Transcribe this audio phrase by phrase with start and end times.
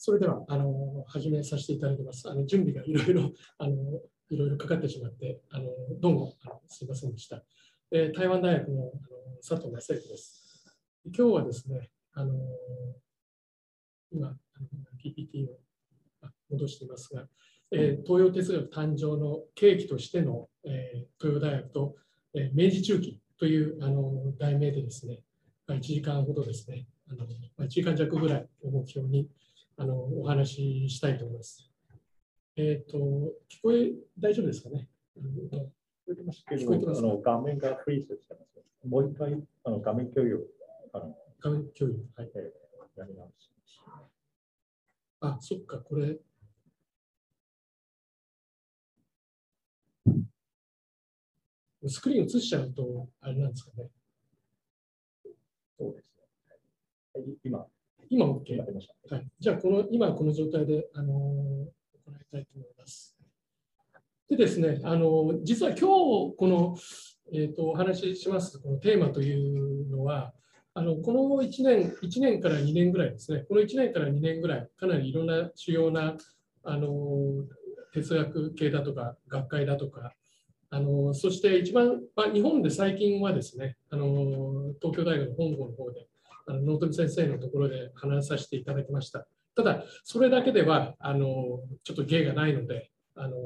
[0.00, 2.30] それではあの始めさせていただきます。
[2.30, 4.00] あの準備がいろいろ あの
[4.30, 5.68] いろいろかかってしまってあの
[5.98, 7.44] どうもあのすみませんでした。
[7.90, 8.92] え台湾大学のあの
[9.42, 10.78] 佐藤正幸です。
[11.06, 12.32] 今日はですね、あの
[14.12, 14.38] 今
[15.02, 15.58] PPT を
[16.50, 17.28] 戻していますが、
[17.72, 21.96] え東洋哲学誕生の契機としての、え東洋大学と、
[22.34, 25.24] え明治中期というあの題名でですね、
[25.66, 29.28] 1時間ほどですね、あの1時間弱ぐらいを目標に
[29.80, 30.56] あのお話
[30.88, 31.70] ししたいと思います。
[32.56, 32.98] えっ、ー、と、
[33.48, 34.88] 聞こえ、大丈夫ですかね？
[35.16, 35.22] 聞
[36.04, 38.88] こえてますけど、あの画面がフリーズしてます。
[38.88, 40.44] もう一回あの画面共有。
[40.92, 42.04] あの画面共有。
[42.16, 42.30] はい。
[42.34, 43.50] えー、やり直し
[45.20, 46.18] あ、そっか、これ。
[51.86, 53.88] スクリーン映しちゃうと、あれなんですかね？
[55.78, 56.24] そうですね。
[57.14, 57.64] はい、今、
[58.10, 58.58] 今 OK。
[58.58, 63.16] はい、じゃあこの、今この状態で、あのー、行いたいと思います。
[64.28, 66.76] でですね、あのー、実は今日この、
[67.32, 70.32] えーと、お話ししますこのテーマというのは、
[70.74, 76.16] あのこの1年 ,1 年から2年ぐらいですね、この1年から2年ぐらい、かなりいろんな主要な
[76.62, 77.44] あの
[77.92, 80.12] 哲学系だとか、学会だとか、
[80.70, 86.06] あのそして一番、まあ、日本で最近はですね、あの東京大学の本郷の方で、
[86.54, 89.26] 納富先生のところで話させていただきました。
[89.54, 93.36] ただ、それだけではあのちょっと芸がないので、あの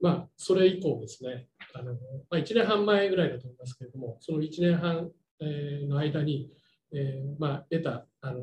[0.00, 1.98] まあ、それ以降ですね、あのま
[2.32, 5.10] あ、1年半前ぐらいだと思いますけれども、その1年半、
[5.40, 6.50] えの間に、
[6.92, 8.40] えー、まあ、得たあの、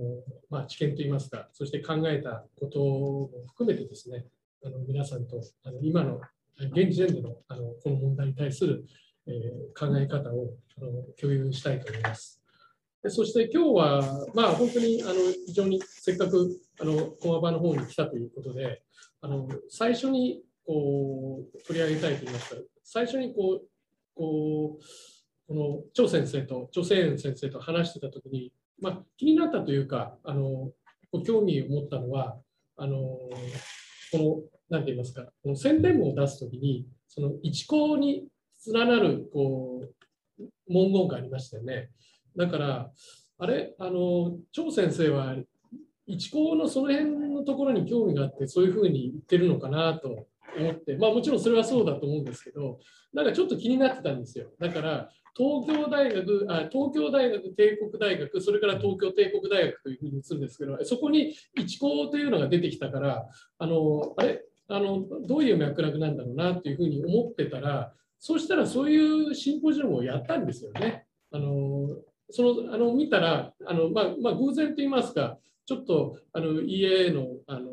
[0.50, 4.26] まあ、知見といいますか、そして考えたことも含めてですね、
[4.66, 6.20] あの皆さんとあの今の
[6.60, 8.86] 現時点でのあのこの問題に対する、
[9.28, 12.42] えー、考え方をあの共有したいと思います。
[13.08, 15.14] そして今日は、まあ、本当にあの
[15.48, 18.82] 非常にせっかくあの駒場の方に来たということで、
[19.22, 23.68] あの最初にこう取り上げたいと言いますか、最初にこう
[24.16, 24.84] こう
[25.48, 28.52] この張先生と張聖先生と話してたときに、
[28.82, 30.72] まあ、気になったというか、あの
[31.12, 32.38] ご興味を持ったのは、
[32.78, 38.28] あのこの、なんて言いますか、この宣伝文を出すときに、その一項に
[38.68, 39.88] 連なるこ
[40.40, 41.90] う文言がありましたよね。
[42.36, 42.92] だから、
[43.38, 45.36] あれ、あの、張先生は、
[46.06, 52.80] 一高のその辺のところに興味があって、そういうふうに言ってるのかなと思って、まあもちろんそれはそうだと思うんですけど、
[53.14, 54.50] なんかちょっと気になってたんですよ。
[54.60, 63.28] だから、東京大学、あ東京大学帝国大学、それから東京帝国大学というふうに移るんですけど、そこに一高というのが出てきたから、
[63.60, 71.06] あの、あれ、あのどういう脈絡なんだろうなというふうに思ってたら、そうしたらそういうシンポジウムをやったんですよね。
[71.32, 71.79] あの
[72.32, 77.70] そのあの見たらあの、まあまあ、偶然と言いますか、ちょっとあの EA のあの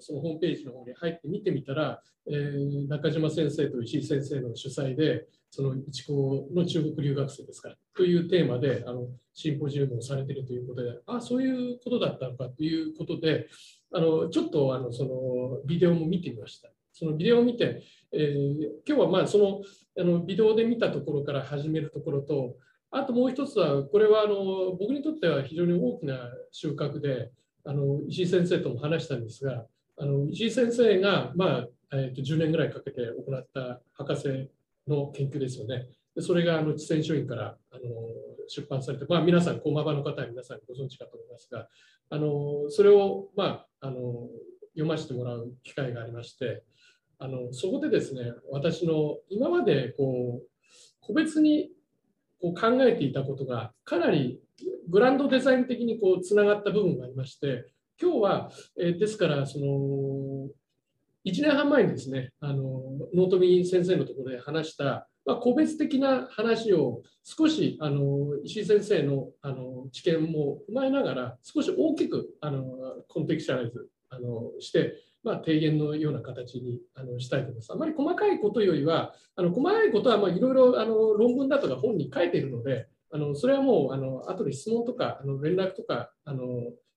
[0.00, 13.48] そのホームページの方に入って見てみたら、えー、中島先生と石井先生の主催で、その一高の中国留学生ですかというテーマであのシンポジウムをされているということで、あそういうことだったのかということで、
[13.92, 16.70] あのちょっとあのそのビデオも見てみました。
[16.92, 17.82] そのビデオを見て、
[18.12, 18.54] えー、
[18.86, 19.62] 今日はまあその
[19.98, 22.56] あのビデオで見たところから始めるところと、
[22.90, 27.30] あともう一つは、これはあの僕にとっては非常に大きな収穫で、
[27.64, 34.50] あの石井先生とも話したんですが、あの石井先生が、まあえー、と10年ぐらいかけて行った博士
[34.88, 35.86] の研究ですよね。
[36.14, 37.80] でそれがあの地書院からあの
[38.48, 41.68] 出版されて、まあ、皆さん、駒場の方は皆さんご存知かと思いますが、
[42.08, 43.44] あのそれを、ま
[43.80, 44.28] あ、あの
[44.72, 46.64] 読ませてもらう機会がありまして、
[47.18, 50.48] あのそこでですね、私の今までこう
[51.00, 51.70] 個別に
[52.40, 54.40] こう考えていたことがかなり
[54.88, 57.66] グランドデザイン的にこうつながった部分がありまして
[58.00, 60.48] 今日は、えー、ですからその
[61.26, 62.82] 1年半前にですねあの
[63.14, 72.64] 納富先生のところで話した、まあ、個別的な話を少しあの石井先生のあの知見も踏まえながら少し大きくあの
[73.08, 77.72] コンテクシャライズあのしてまあ、提言のような形にあのしたいと思います。
[77.72, 80.72] あまり細かいことよりは、あの細かいことはいろいろ
[81.16, 86.44] 論文だとか本に書いているので、あのそれはもうあの後で質問とかあの連絡とかあの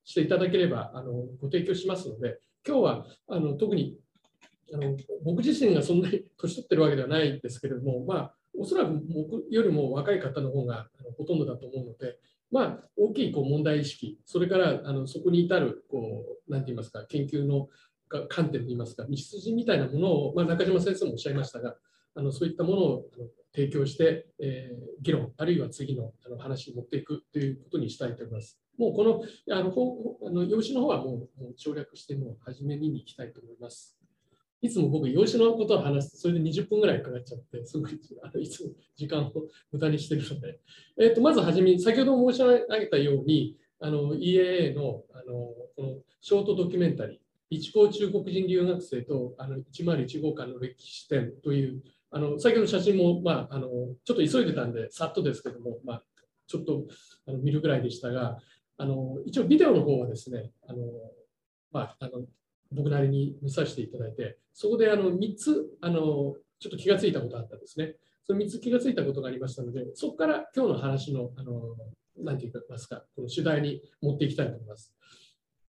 [0.05, 1.11] していただければあの
[1.41, 3.97] ご提供しますので、今日はあの特に
[4.73, 10.87] あの僕自身がそんなに年取ってるわけではないんですけれども、まあ、おそらく僕よりも若い方の方が
[11.17, 12.17] ほとんどだと思うので、
[12.51, 17.67] まあ、大きいこう問題意識、それからあのそこに至るこう、なんて言いますか、研究の
[18.21, 21.75] 観点といいますか、道筋みたいなものを、まあ、中島先生もおっしゃいましたが、
[22.15, 23.06] あのそういったものを
[23.54, 28.60] 提供して、えー、議論、あるいは次のあの話に持っていくということにしたいと思います。
[28.77, 29.21] もうこの
[29.51, 29.71] あの
[30.27, 33.98] あの用紙の方はもうもう省略してもう初めにに行きたいと思います。
[34.63, 39.31] いつも僕、用紙のことを話すと、それで20分ぐらいかかっちゃって、すごいあのいつも時間を
[39.74, 40.57] 無駄にしてるので、
[40.98, 47.18] えー、とまずはじめに、先ほど申し上げたように、あの EAA のあのこのショートドキュメンタリー、
[47.50, 53.68] 一高中国人留学生とあの101号館の歴史展という、あの先ほどの写真も、まあ、あの
[54.04, 56.04] ちょっと急いでたんで、さっとですけども、まあ、
[56.48, 56.84] ちょっと
[57.28, 58.38] あの見るぐらいでしたが、
[58.78, 60.80] あの一応ビデオの方はですね、あの
[61.72, 62.25] まあ、あの
[62.72, 67.95] 僕なりに見させていただいて、そこであの3つあのちょっと気がついたことがあったんですね。
[68.25, 71.54] その3つ気がついたことがありましたので、そこから今日の話の、あの
[72.18, 74.94] なんて言いますか、この主題に持っていきたいと思います。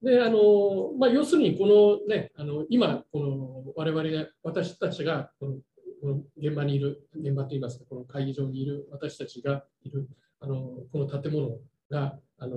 [0.02, 5.52] であのまあ、要するにこの、ね、あの今この我々が私たちがこの
[6.00, 10.08] この現場にいる現場といいますかこの会議場にいる私たちがいる
[10.40, 10.56] あの
[10.90, 11.50] この建物
[11.88, 12.56] があの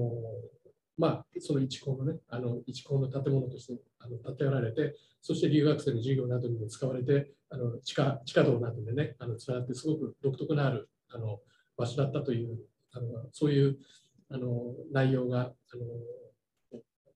[0.97, 11.39] まあ、その一高のね、あの一高の建物としてあの建てられて、そして留学生の授業などにも使われて、あの地下地下道などでね、あのつながってすごく独特のあるあの
[11.77, 12.59] 場所だったという、
[12.93, 13.77] あのそういう
[14.29, 15.51] あの内容があの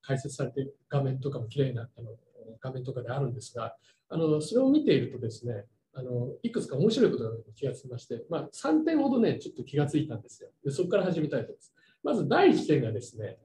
[0.10, 2.10] 解説されて、画面とかも綺麗なあの
[2.60, 3.76] 画面とかであるんですが、
[4.10, 10.50] あのそれを見ているとですね、あのいくつか面白いことが気がつきまして、まあ、3点ほどね、ちょっと気がついたんですよ。
[10.66, 11.74] でそこから始めたいと思います。
[12.04, 13.38] まず第1点がですね、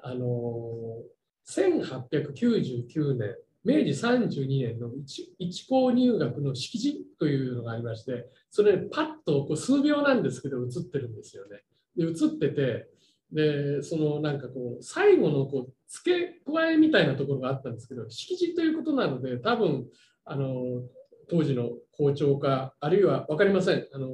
[0.00, 1.02] あの
[1.46, 4.90] 1899年、明治32年の
[5.38, 11.62] 一高入学の式辞というのがありまして、それパッとこう数秒なんですけど映ってるんですよね。
[11.96, 12.88] で映ってて、
[13.32, 19.86] でそのなんかこう最後のこう付け加えみたいなところがあったんですけど、式辞ということなので、多分
[20.24, 20.82] あの
[21.28, 24.08] 当時の校長か、あるいは分かりません、あの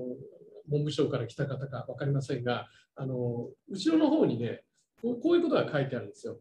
[0.69, 2.67] 文部省から来た方か分かりませんが、
[2.97, 4.63] あの後ろの方にね、
[5.03, 6.39] こういうことが書いてあるんですよ。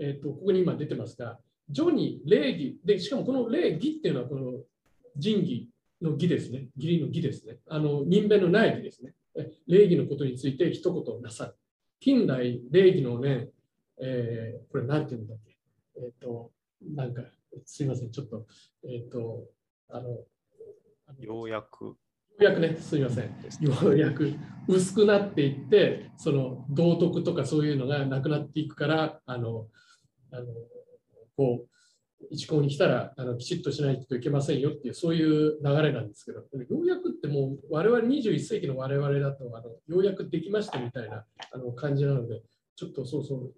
[0.00, 1.38] えーと、ここに今出てますが、
[1.74, 4.64] 序に礼儀で、しかもこの礼儀っていうのはこの
[5.16, 5.68] 仁義
[6.00, 6.68] の義ですね。
[6.76, 7.58] 義理の義ですね。
[7.68, 9.14] あの人弁のない義ですね。
[9.66, 11.54] 礼儀のことについて一言なさる。
[12.02, 13.50] 近代礼儀のね、
[14.00, 15.56] えー、これ何て言うんだっけ？
[15.98, 16.50] えっ、ー、と、
[16.96, 17.22] なんか、
[17.64, 18.44] すいません、ちょっと、
[18.82, 19.44] えっ、ー、と、
[19.88, 20.08] あの、
[21.20, 21.90] ようやく
[22.40, 23.26] うやくね、すみません。
[23.60, 24.32] ようやく
[24.66, 29.68] 薄くなっていって、その道徳とかそういうのがなくなっていくから、あの、
[30.32, 30.46] あの
[31.36, 31.68] こう、
[32.30, 42.42] 一校に来たらあのきちっとしないといけませんよっていう、そういう流れなんですけど、ようやくってもう、我々21世紀の我々だとあの、ようやくできましたみたいなあの感じなので、
[42.76, 43.54] ちょっとそうそう、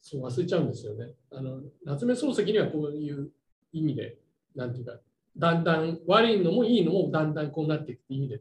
[0.00, 1.14] そう忘れちゃうんですよね。
[1.30, 3.30] あの夏目漱石にはこういう
[3.72, 4.16] 意味で、
[4.54, 4.98] なんていうか、
[5.36, 8.40] だんだん悪いのもいいのもだんだんこうなっていくって意味で、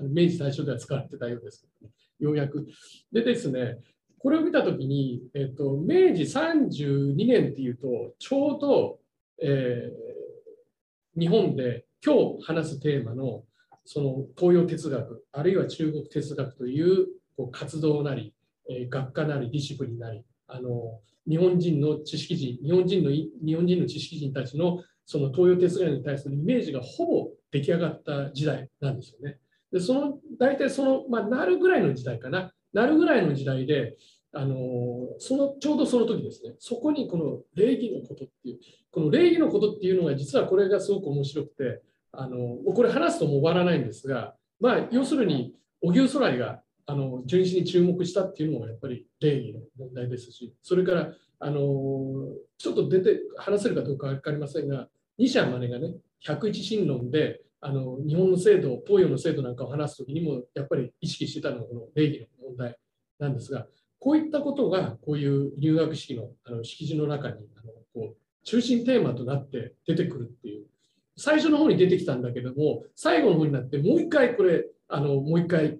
[0.00, 2.66] 明治大正では使われてたようですけど、ね、ようやく。
[3.12, 3.78] でですね、
[4.18, 8.98] これを見たときに、えっと、明治32年っていうと、ちょうど、
[9.42, 13.44] えー、日本で今日話すテーマの
[13.84, 18.34] その東洋哲学、あるいは中国哲学というこう活動なり、
[18.70, 29.38] えー、学科なり、ディシプリンなり、あの日本人の知識人、日本人の日本人の知識人たちのその東洋哲学に対するイメージがほぼ出来上がった時代なんですよね。
[29.72, 33.96] でその大体その、まあ、なるぐらいの時代かな、なるぐらいの時代で、
[34.34, 34.56] あの
[35.18, 38.58] そのちょうどその時ですね、そこにこの礼儀のことっていう、
[38.90, 51.60] この礼儀のことっていうのが実はこれがすごく面白くて、あのこれ話すともう終わらないんですが、まあ、要するに荻生空来があの純粋に注目したっていうのがやっぱり礼儀の問題ですし、それからあの
[52.58, 55.94] ちょっと出て話せるかどうか分かりませんが、西山根がね、
[56.26, 62.76] 101神論であの日本の制度、東洋の制度なんかを話すときにもやっぱり意識してたのがこの礼儀の問題
[63.18, 63.66] なんですが、
[64.04, 70.66] こういったことがこういう入学式のあの式辞の中にあのこう中心テーマとなって出てくるっていう、
[71.16, 75.78] 最初の方に出てきたんだけども、最後の方になってもう一回これ、あのもう一回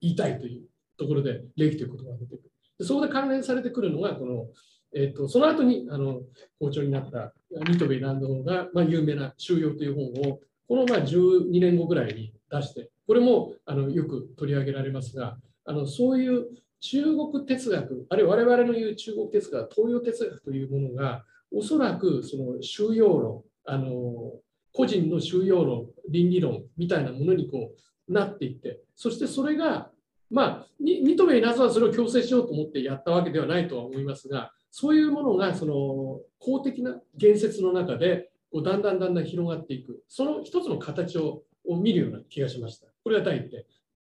[0.00, 0.62] 言いたいという
[0.98, 2.50] ところで礼儀ということが出てくる。
[2.80, 4.48] でそこで関連されてくるのが、この
[4.94, 6.20] えーと、その後にあの
[6.58, 16.46] 校長になったニトベランドが、まあ、有名な「収容」という本をこのまあ12年後ぐらいに出してこれもあのよく取り上げられますがあのそういう
[16.82, 24.32] 中国哲学あるいは我々の言う中国哲学東洋哲学というものがおそらくその収容論あの
[24.72, 27.70] 個人の収容論倫理論みたいなものにこ
[28.08, 29.90] うなっていってそしてそれが
[30.32, 42.86] まあ、ニトベイナズはそれを強制しようと思ってやったわけではないとは思いますが、そういうものがその公的な言説の中でこうだんだんだんだん広がっていく、その一つの形をを見るような気がしました。
[43.04, 43.64] これが第1点。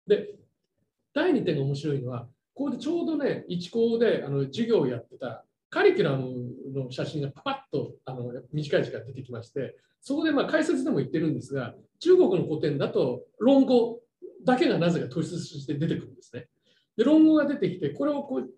[0.06, 0.34] で、
[1.12, 14.00] 第2点が面白いのは、ここでちょうどね、一高であの授業をやってたカリキュラムの写真がパパッとあの短い時間出てきまして、そこでま解説でも言ってるんですが、中国の古典だと論語
[14.44, 16.46] だけがなぜか突出して出てくるんですね。
[16.96, 18.50] で、論語が出てきて、これをこう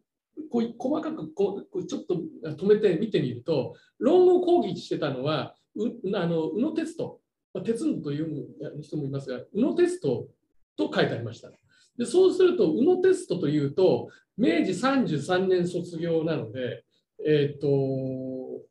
[0.50, 7.20] こう細かくこうちょっと止めて見てみると、論語を講義してたのは、うあの宇野哲人、
[7.64, 8.46] 鉄という
[8.82, 10.28] 人もいますが、宇野哲人
[10.76, 11.50] と書いてありました。
[11.98, 16.84] でそうすると、宇野哲人というと、明治33年卒業なので、
[17.24, 18.62] えっ、ー、と、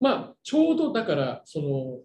[0.00, 2.00] まあ、ちょうどだから、その、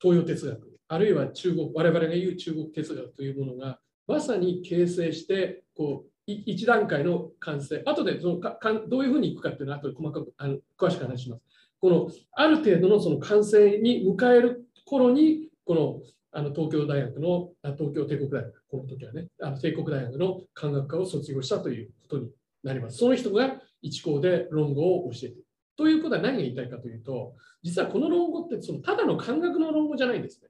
[0.00, 11.42] 東洋哲学、あるいは中国、我々が言う中国哲学というものが、まさに形成して、こう、一段階の完成、後でそのかかどういうふうにいくかっていうのは、後で細かくあの詳しく話します。
[11.80, 22.30] このある程度のその完成に迎える頃に、このあの東京大学の、東京帝国大学、この時はね、あの帝国大学の漢学科を卒業したということに
[22.62, 22.98] なります。
[22.98, 25.44] その人が一校で論語を教えている。
[25.76, 30.48] ということは何が言いたいかというと、実はこの論語ってそのただの漢学の論語じゃないんですね。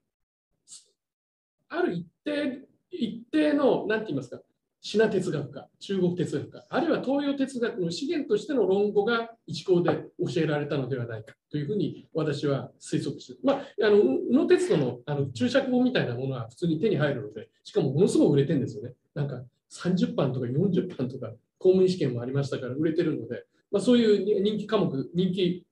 [1.69, 4.41] ある一定一定の、何て言いますか、
[4.81, 18.95] シナ哲学家、中国哲学家、あるいは東洋哲学の資源としての論語が一校で教えられたのではないかというふうに私は推測してまあ、あの宇野哲人のあの注釈本みたいなものは普通に手に入るので、しかもものすごく売れてるんですよね。
[19.15, 19.43] なんか
[19.73, 25.67] 30版とか40版とか公務員試験もありましたから売れてるので、まあ、そういう人気科目、人気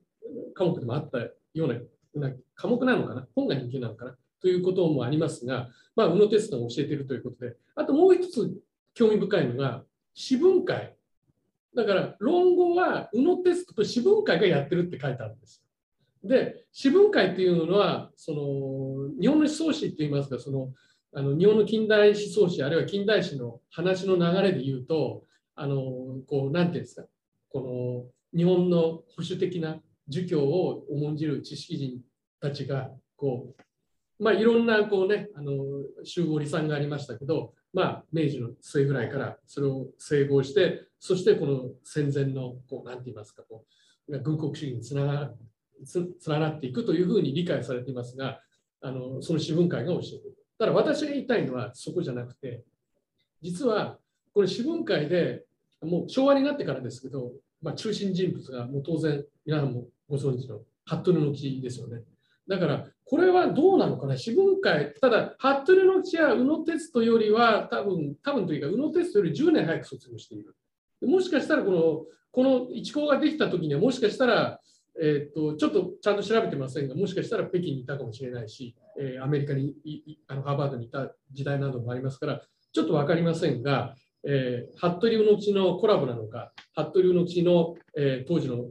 [0.54, 4.16] 科目でもあったような科目なのかな、本が人気なのかな？
[4.40, 8.52] ということもありますが、まあ、宇野哲人が教えているということで、あともう一つ
[8.96, 9.84] 興味深いのが、
[10.14, 10.96] 詩文会。
[11.76, 15.62] だから、論語は宇野哲人と詩文会がやってるって書いてあるんです。
[16.24, 20.72] で、詩文会っていうのは、その日本の思想史って言いますか、その
[21.12, 25.24] あの日本の近代思想史、あるいは近代史の話の流れで言うと、
[25.54, 25.76] あの
[26.26, 27.06] こうなんていうんですか、
[27.48, 32.00] この日本の保守的な儒教を重んじる知識人
[32.40, 33.54] たちがこ
[34.18, 35.52] う、まあ、いろんなこう、ね、あの
[36.04, 43.66] 集合離散がありましたけど、まあ、明治の末ぐらいからそれを整合して、そしてこの戦前のこう、なんて言いますか、こ
[44.09, 45.30] う軍国主義につなが
[45.85, 48.40] つ連なっていくというふうに理解されていますが、
[48.80, 50.37] あのその詩文会が教えている。
[50.59, 52.64] ただ私が言いたいのはそこじゃなくて、
[53.42, 53.99] 実は
[54.33, 55.45] これ詩文会で
[55.83, 62.04] もう昭和になってからですけど、まあ、中心人物がもう当然皆さんもご存知の服部の木ですよね。
[62.49, 70.56] だから、これはどうなのかな、四分会、ただ、服部の地や宇野哲人よりは、多分多分というか、宇野哲人より10年早く卒業している。
[71.02, 74.60] もしかしたらこの、この一校ができたときには、もしかしたら、
[75.00, 79.75] えー、っと、ちょっとちゃんと調べてませんが、もしかしたら北京にいたかもしれないし、えー、アメリカに
[80.26, 83.94] あのハーバードにいた時代などもありますから、ちょっと分かりませんが、
[84.25, 88.64] えー、服部の地のコラボなのか、服部の地の、えー、当時の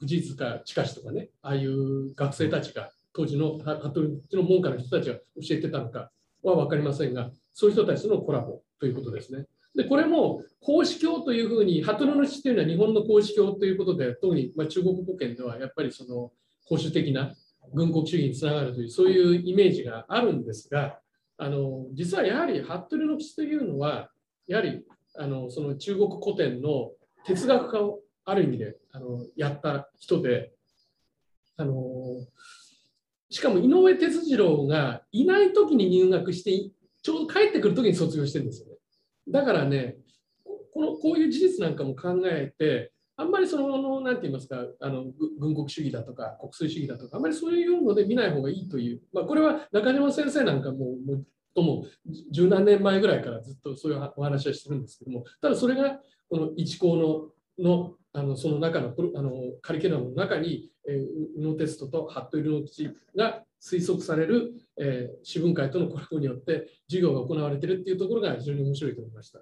[0.00, 6.10] 藤塚近しとかね、ああいう学生たちが当時の服部の門下の人たちが教えてたのか
[6.42, 9.46] は分かりませんが、そういう人たちとのコラボということですね。
[9.74, 16.30] でこれも孔子教というふうに、鳩の地というのは日本の孔子教ということで、特にま中国語圏ではやっぱりその
[16.66, 17.32] 保守的な
[17.72, 20.98] 軍国主義につながるという、そういうイメージがあるんですが、
[21.38, 24.10] あの実はやはり服部の地というのは、
[24.46, 24.84] やはり
[25.16, 26.90] あのその中国古典の
[27.24, 30.52] 哲学家をある意味であのやった人で、
[31.56, 31.74] あの
[33.32, 36.70] しかも井上哲次郎がいない時に入学して、
[37.02, 38.74] ちょうど帰ってくる時に卒業してるんですよね。
[39.26, 39.96] だからね、
[40.44, 45.06] このこういう事実なんかも考えて、あんまりその、なんて言いますか、あの
[45.38, 51.24] 軍国主義だとか国粋主義だとか、あんまりそういうので見ない方がいいという、まあ、これは中島先生なんかもも
[51.54, 51.86] とも
[52.30, 69.40] 十何年前ぐらいからずっとそういうお話はしてるんですけども、ただそれがこの一校ののあのその中のあのカリキュラムの中に、えー、テストと服部の口が推測される、えー、詩文会とのコラボによって授業が行われているっていうところが非常に面白いと思いました。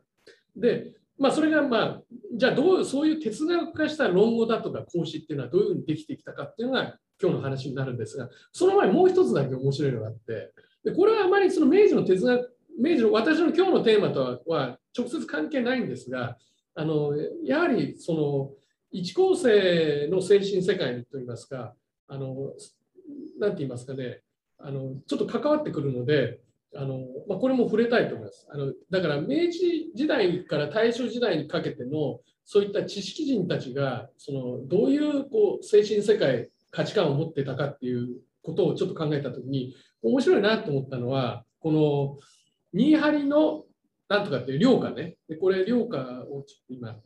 [0.54, 2.02] で、まあ、それが、まあ、
[2.36, 10.52] じゃあどうそういう哲学化した論語だとか講師っていうのはどういうふうにできてきたかっていうのが今日の話になるんですが、その前もう一つだけ面白いのがあって、
[10.84, 16.36] でこれはあまりその明治の哲学、明治の私の今日のテーマとは直接関係ないんですが、
[16.74, 17.12] あの
[17.44, 18.50] やはりその
[18.90, 21.74] 一構成の精神世界といいますか、
[22.08, 22.52] あの
[23.38, 24.20] なんて言いますかね、
[24.58, 26.40] あのちょっと関わってくるので、
[26.74, 28.46] あのまあ、これも触れたいと思います。
[28.50, 42.18] あのだから明治時代から大正時代にかけてのそういった知識人たちがそのどういうこう精神世界価値観を持ってたかっていうことをちょっと考えた時に面白いなと思ったのはこの
[42.72, 43.64] 新張の
[44.10, 45.16] なんとかっていう量化ね。
[45.28, 46.96] でこれ、量化を今、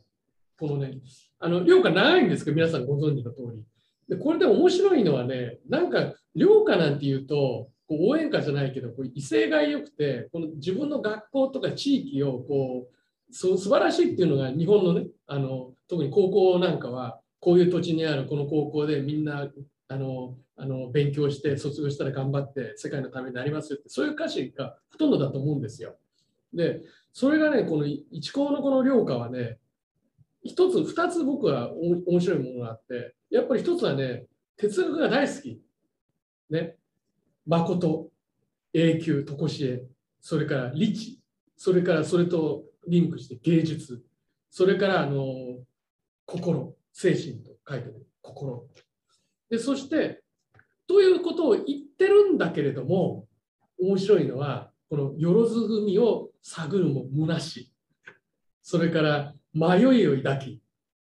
[0.57, 0.93] このね、
[1.39, 3.63] あの量化長いんですけど、皆さんご存知の通り。
[4.07, 12.87] でこれで面白いのはね、なんか量化なんていうと、こう応援歌じゃないけど、こう威勢が良くて、この自分の学校とか地域をこ
[13.29, 19.47] う素晴らしいっていうのが日本のね、あの特に高校なんかは、こういう土地にあるこの高校でみんな
[19.87, 25.95] あのあの勉強して卒業したら頑張って世界のためになりますよって、そういう歌詞がほとんどだと思うんですよ。
[26.53, 26.81] で、
[27.11, 29.57] それがね、この一高のこの良化はね、
[30.45, 35.59] 一つ、二つ僕は面白いものがあって、やっぱり一つはね、哲学が大好き。
[36.51, 36.77] ね。
[37.47, 38.11] 誠、
[38.71, 39.83] 永久、とこしえ、
[40.21, 41.19] それから理知、
[41.57, 44.03] それからそれとリンクして芸術、
[44.51, 45.25] それからあの
[46.27, 48.67] 心、精神と書いてる心。
[49.49, 50.21] で、そして、
[50.87, 51.63] ということを言っ
[51.97, 53.27] てるんだけれども、
[53.79, 57.71] 面白いのは、このよろず組を探るも虚しい。
[58.61, 60.61] それから迷いを抱き、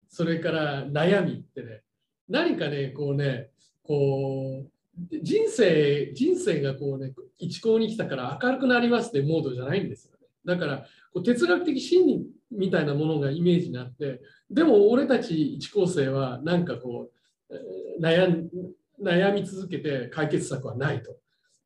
[0.08, 1.82] それから悩みってね、
[2.28, 3.48] 何かね、こうね、
[3.82, 10.26] こう、人生、人生がこうね、一向に来たから明るくなりますってモードじゃないんですよね。
[10.44, 17.10] だから、こう哲学的真理みたいなものがイメージになって、でも俺たち一高生はなんかこ
[17.50, 18.48] う、悩
[19.02, 21.16] 悩み続けて解決策はないと。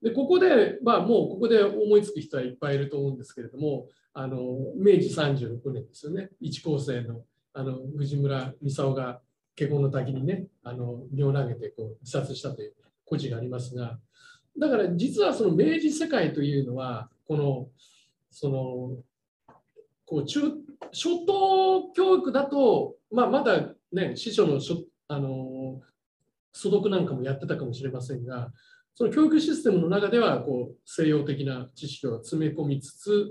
[0.03, 4.39] でここで、まあ、もうここで思いつく人はいっぱいいると思うんですけれども、あの
[4.75, 7.21] 明治36年ですよね、一高生の
[7.53, 9.21] あの藤村操が
[9.59, 12.73] 華厳の滝にね、あの身を投げてこう自殺したという
[13.05, 13.99] 故事がありますが、
[14.59, 17.69] だから実はその明治世界というのは、この
[18.31, 18.97] その
[20.07, 20.41] こう中
[20.93, 24.61] 初等教育だと、まあ、まだね、師匠の
[25.09, 25.83] あの
[26.55, 28.51] 素読なんかもやってたかもしれませんが、
[28.95, 33.27] その教育システムの中ではこう西洋的な知識を詰め込みつつ、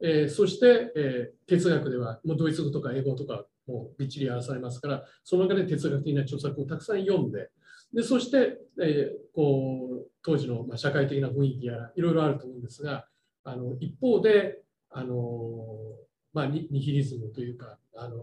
[0.00, 7.50] えー、そして、えー、哲学ではもうドイツ語とか英語とかもうびっちりやらされますから、その中で哲学的な著作をたくさん読んで、
[7.92, 13.06] でそして、えー、こう当時の、まあ、社会的な雰囲気やらいろいろあると思うんですが、
[13.44, 14.58] あの一方で、
[14.90, 15.64] あの
[16.32, 18.16] まあ、ニヒリズムというか、あの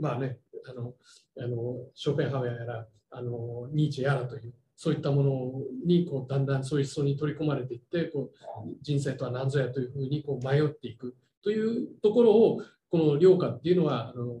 [0.00, 0.94] まあね、あの
[1.38, 5.52] あのショーペンハウアやらあのニーチェやらというそういったもの
[5.86, 8.30] にこうだんだんそういう思想に取り込まれていってこ
[8.66, 14.40] う人生とは何ぞやというふうにこう迷っていくというところをこの良家っていうのはあの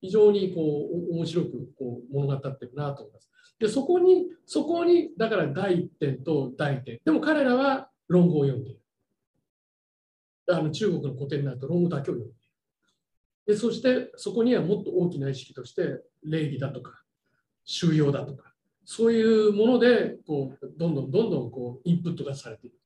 [0.00, 3.30] 非常にこう面白くこう物語ってるなと思います。
[3.58, 8.80] でそこにそこにだから第一点と第一点でも彼らは論語を読んでいる。
[10.48, 12.40] あの中国の古典になると論語だけを読んでいる。
[13.46, 17.02] でそしてそこにはもっと大きな意識として礼儀だとか
[17.64, 18.49] 収容だとか
[18.92, 22.76] そういうものでこうどんどんどんどんこうインプットがされている。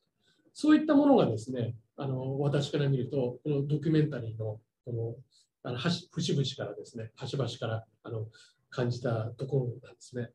[0.52, 5.14] そういったものがですね、あの私から見ると、このドキュメンタリーのこの
[5.62, 8.26] あの節々からですね、端々からあの
[8.68, 10.28] 感じたところなんですね。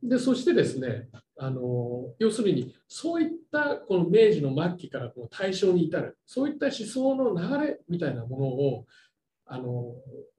[0.00, 8.86] でそしてですねあの、要するにそういったこの明治の末期からこう大正に至る、そういった思想の流れみたいなものを、
[9.44, 9.64] あの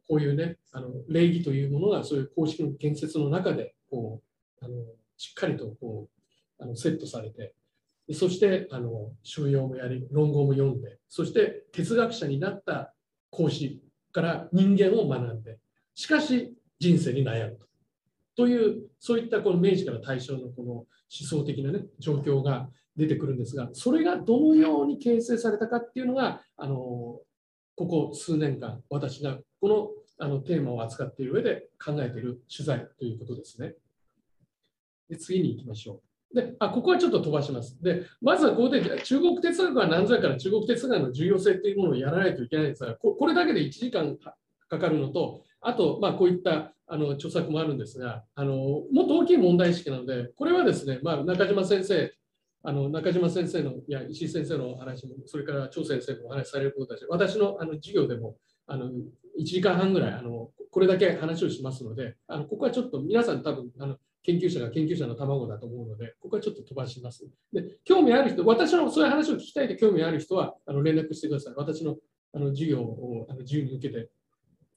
[0.08, 4.31] こういうね、あの礼儀というものがそういう公式の建設の中でこう
[4.62, 4.76] あの
[5.18, 6.08] しっかりとこ
[6.60, 7.54] うあのセットされて
[8.14, 12.94] そしてあの収容もやり論語も読んでそして哲学者になった
[13.30, 15.58] 講師から人間を学んで
[15.96, 17.66] しかし人生に悩むと
[18.36, 33.74] というそういったこの明治から大正のこの思想的な、ね、状況が出てくるんですがそれがどのように形成されたかっていうのがあのここ数年間私がこのあのテーマを扱っている上で考えている取材ということですね。
[35.12, 36.02] で次に行きましょ
[36.34, 36.36] う。
[36.36, 37.78] であここはちょっと飛ばします。
[37.84, 48.56] でまずはここで中国哲学は何ぞやから中国哲学の重要性というものをやらないといけないんですが、これだけで1時間かかるのと、あと、まあ、こういったあの著作もあるんですがあの、
[48.92, 52.14] もっと大きい問題意識なので、これはですね、まあ、中島先生、
[52.64, 58.90] あの中島先生の、いや石井先生のお話も、それから張先生もお話しされることだし、私のあの授業でもあの
[59.38, 67.28] 1時間半ぐらいあの、これだけ話をしますので、あのここはちょっと皆さん多分あの研究者が研究者の卵だと思うので、ここはちょっと飛ばします。
[67.52, 71.54] で、興味ある人、私のそういう話を聞きたいと興味ある人は、あの連絡してください。
[71.56, 71.98] 私の
[72.34, 74.10] あの授業をあの自由に受けて、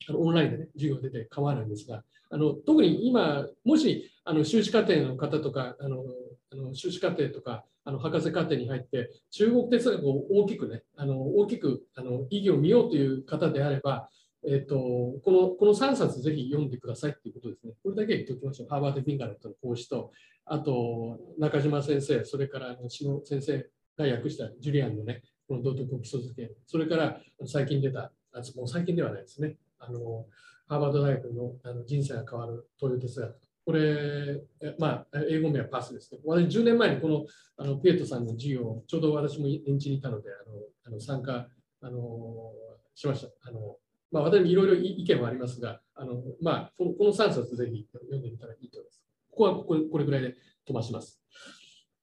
[0.08, 6.04] あのオンラインで、ね、授業出て構わないんですが、あの特に今、もしあの修士課程の方とか、あの
[6.52, 14.08] あの修士課程とか、あの博士課程に入って、中国哲学を大きくね、あの大きくあの意義を見ようという方であれば、
[14.46, 17.72] えっと、このこの3冊ぜひ読んでくださいっていうことですね。
[17.82, 18.68] これだけ言っておきましょう。
[18.68, 20.12] ハーバード・フィンガレットの講師と、
[20.44, 30.26] あと中島先生、それから篠先生が訳したジュリアンのね、この道徳基礎づけ、それから最近出た、あもう最近ではないですね、あの
[30.66, 33.36] ハーバード大学のあの人生が変わる東洋哲学。
[33.66, 34.42] これ、
[34.78, 36.20] まあ、英語名はパスですね。
[36.26, 37.24] 私、10年前にこの
[37.56, 41.48] あのピエトさんの授業、ちょうど私も現地にいたので、あのあの参加
[41.80, 42.52] あの
[42.94, 43.28] しました。
[43.48, 43.76] あの
[44.10, 49.02] まあ、私もいろいろ意見はありますが、あのまあ、このこの3冊ぜひ読んでみたらいいと思います。
[49.30, 50.34] ここはこここれぐらいで
[50.66, 51.20] 飛ばします。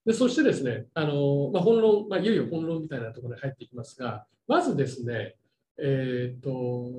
[0.05, 5.35] でそしてですね、あのまあ、本論、まあ、いよいよ本論みたいなところに入っていきますが、まずですね、
[5.77, 6.91] えー、っと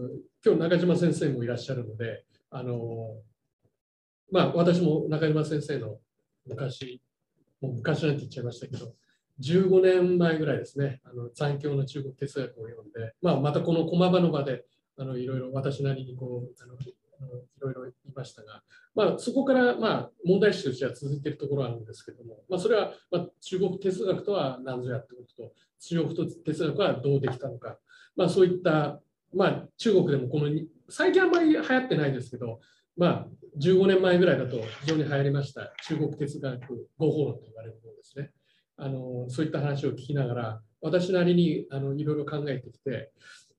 [0.44, 3.16] 今日中島先生もいらっしゃるので、あの
[4.30, 5.98] まあ、私も中島先生の
[6.46, 7.00] 昔、
[7.60, 8.94] もう昔なんて言っちゃいましたけど、
[9.40, 14.64] 15年前ぐらいですね、あの残響の中国哲学を読んで、まあ、またこの駒場の場で
[14.96, 16.94] あのいろいろ私なりにこうあのい
[17.60, 18.62] ろいろ言いましたが、
[18.94, 27.78] まあ、そこからまあ問題視としては続いているところがあるんですけども、まあ、それはまあ中国哲学とは何ぞやってことと、中国哲学はどうできたのか、
[28.16, 29.00] まあ、そういった、
[29.34, 30.48] まあ、中国でもこの
[30.88, 32.60] 最近あんまり流行ってないですけど、
[32.96, 33.26] まあ、
[33.60, 38.30] 15年前ぐらいだと非常に流行りました中国哲学合法論と言われるものですね。
[38.76, 43.12] あのそういった話を聞きながら私なりにあのいろいろ考えてきて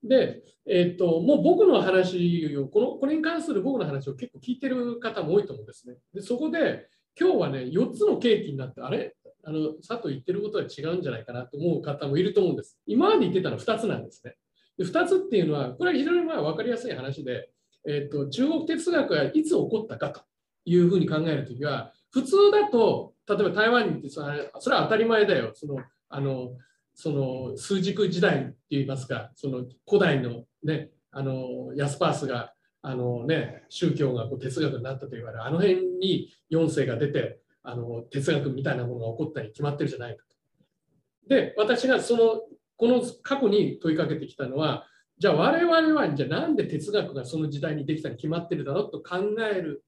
[0.04, 5.96] で、えっと、もう僕の話をこの、これに関する僕の話を結構聞いてる方も多いと思うんですね。
[6.12, 6.88] でそこで、
[7.18, 9.14] 今日はね、4つのケーキになって、あれ？
[9.46, 12.78] あの佐藤言ってることは違うんじゃないかなと思う方もいると思うんです。
[12.86, 14.36] 今まで言ってたのは2つなんですね。
[14.78, 17.50] で2つっていうのは、これは非常にまあ分かりやすい話で、
[17.86, 20.22] えっと、中国哲学がいつ起こったかと
[20.64, 25.52] いうふうに考えるときは、普通だと、例えば台湾に行ってそれは当たり前だよ。
[25.54, 25.76] その
[26.08, 26.52] あの
[26.94, 32.52] その数軸時代って言いますか、その古代のね、あのヤスパースが
[32.82, 41.28] あの、ね、宗教がこう哲学になったと言われる、あの辺に4世が出てあの哲学みたいなものが起こったに決まってるじゃないかと。
[41.28, 42.42] で、私がその
[42.76, 44.86] この過去に問いかけてきたのは、
[45.18, 49.84] じゃあ我々はじゃあなんで哲学がその時代にできたに決まってるだろうと考える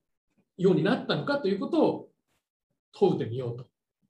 [0.57, 2.09] ようになったのかということを
[2.93, 3.67] 問うてみようと。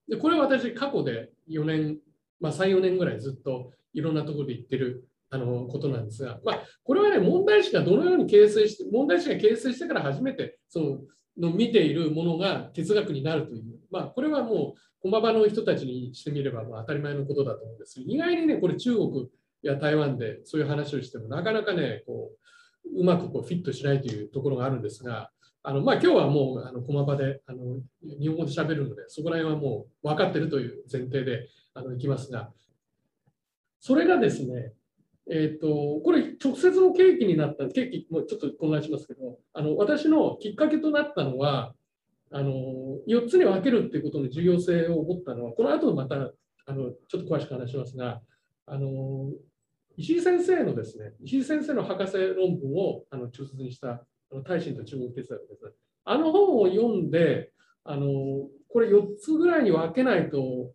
[0.09, 1.99] でこれは私過去で4年
[2.41, 10.99] まあ、3、4年ぐらいずっといろんなところで言ってるあのことなんですが、まあ、これはね、問題意識がどのように形成して、問題意識が形成してから初めてその
[11.39, 18.01] の見ているものが哲学になるという、まあ、これはもう駒場の人たちにしてみればまあ当たり前のことだと思うんです。
[18.01, 19.29] 意外にね、これ中国
[19.63, 22.31] や台湾でそういう話をしてもなかなかね、こ
[22.95, 25.31] ううまくこうフィットしないというところがあるんですが、
[25.63, 32.51] あのまあ、今日はもうあの駒場であの日本語で喋るので、そこら辺はもう分かってるという前提であのいきますが、
[33.79, 34.73] それがですね、
[35.31, 41.75] えーと、これ直接の契機になった、契機もちょっと混乱しますけど、あの私のきっかけとなったのは、
[42.33, 42.53] あの
[43.07, 48.21] 4つに分けるっていうことの重要性を思ったのは、この後またあのちょっと詳しく話しますが、
[48.67, 49.31] あの
[49.97, 54.01] 石井先生のですね、石井先生の博士論文をあの中卒にしたあ
[54.33, 57.53] の大臣と中国哲学です、あの本を読んで、
[57.85, 58.07] あの
[58.69, 60.73] これ4つぐらいに分けないと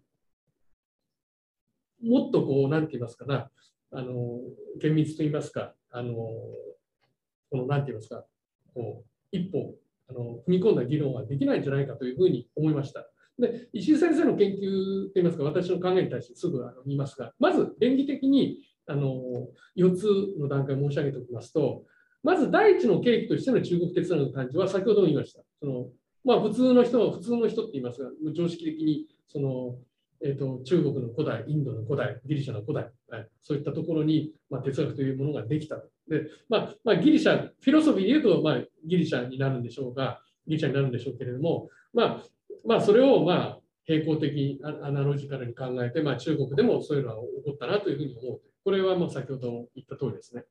[2.04, 3.50] もっとこう、なんて言いますかな、
[3.92, 4.40] あの
[4.80, 8.26] 厳密と言いますか、あのこのなんて言いますか、
[8.74, 9.76] こう一歩
[10.10, 13.08] あの踏み込んだ議論はできないんじゃないかというふうに思いました。
[13.40, 20.06] で石井先生の研究といいますか、私の考えに対してすぐあの言いますが、まず連義的にあの4つ
[20.40, 21.84] の段階申し上げておきますと、
[22.24, 25.42] まず第一の契機としての中国哲学の誕生は先ほども言いました。
[25.60, 25.88] その
[26.24, 29.76] まあ、普通の人は普通の人って言いますが、常識的にその
[30.24, 35.78] えーと、中国の古代、インドの古代、ギリシャの古代、はい、そういったところに、まあ、哲学というものができた。
[36.08, 42.24] でまあまあ、ギリシャ、フィロソフィーで言うと、まあ、ギリシャになるんでしょうが、ギリシャになるんでしょうけれども、まあ
[42.66, 48.42] まあ、それを、まあ、並行的にアナロジカルに考えて、まあ、中国でもそういうのは起こったなというふうに思う。
[48.64, 50.44] これはもう先ほど言った通りですね。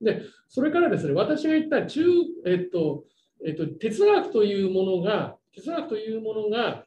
[0.00, 2.02] で、それからですね、私が言った中、
[2.44, 3.04] えっと、
[3.46, 6.84] えっと、哲学というものが、哲学というものが、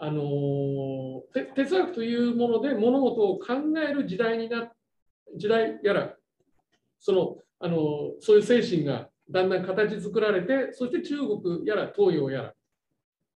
[0.00, 1.22] あの
[1.56, 4.70] 哲学というもので物事を考える時代にな
[5.36, 6.14] 時代やら
[7.00, 12.52] そのあのそういう精神がだんだん形作られてそして中国やら東洋やら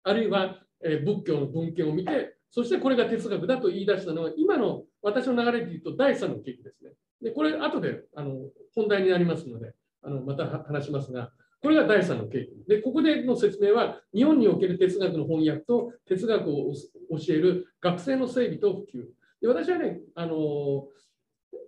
[0.04, 6.92] あるいは、え仏教の文献を見てそしてこれが哲学だと言い出したのは今の私の流れで言うと第3の契機ですね。
[7.22, 8.32] でこれ後であの
[8.74, 12.64] 本題になりますのであのまた話しますがこれが第3の経験。
[12.68, 19.06] で、ここでの説明は、日本における哲学の翻訳と哲学を教える学生の整備と普及。
[19.42, 20.88] で私はね、あの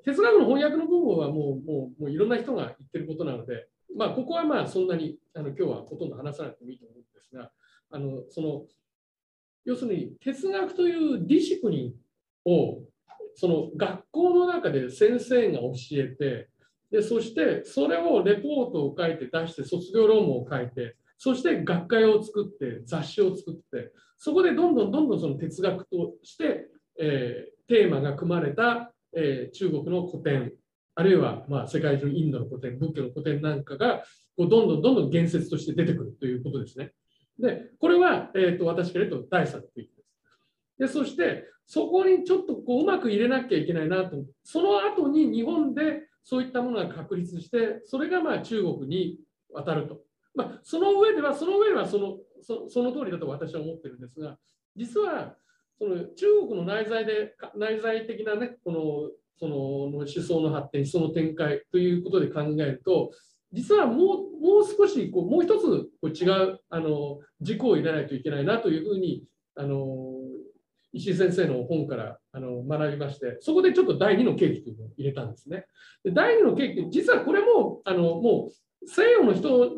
[0.03, 7.51] 哲学の翻訳の部分はもうもうもういろんな人が言ってることなので、まあ、ここはまあそんなにあの今日はほとんど話さなくてもいいと思うんですが、
[7.91, 8.63] あのその
[9.65, 12.81] 要するに哲学というディシプリンを
[13.35, 16.49] その学校の中で先生が教えて
[16.93, 26.67] でそしてそれをレポートを書いて出して卒業論文を書いてそして学会を作って雑誌を作ってそこでどんどんどんどんその哲学として、
[26.99, 30.53] えー、テーマが組まれた、えー、中国の古典
[30.93, 34.03] あるいはまあ世界中インドの古典仏教の古典なんかが
[34.37, 36.91] こうどんどんどんどん言説として出てくるということですね。
[37.39, 39.89] でこれは、えーと、私から言うと第三の区域
[40.77, 40.93] です。
[40.93, 49.19] でそしてそこにちょっとこううまく入れなきゃいけないなとその後に日本でそういったものが確立してそれがまあ中国に
[49.51, 50.01] 渡ると。
[50.35, 54.37] まあ、その上ではその上ではそのそその通りだと私は思ってるんですが
[54.75, 55.35] 実は
[55.77, 63.11] その中国の内在で内在的なねこのその思想の発展思想の展開ということで考えると
[63.51, 63.97] 実はもう
[64.41, 69.23] もう少しこうもう一つこう違うあの軸を入れないといけないなというふうに
[69.55, 70.15] あの
[70.91, 75.65] 石井先生の本からあの学びましてそこでちょっと第2の契機というのを入れたんですね。
[76.03, 79.75] で第2の契機実はこれもあのもう西洋の人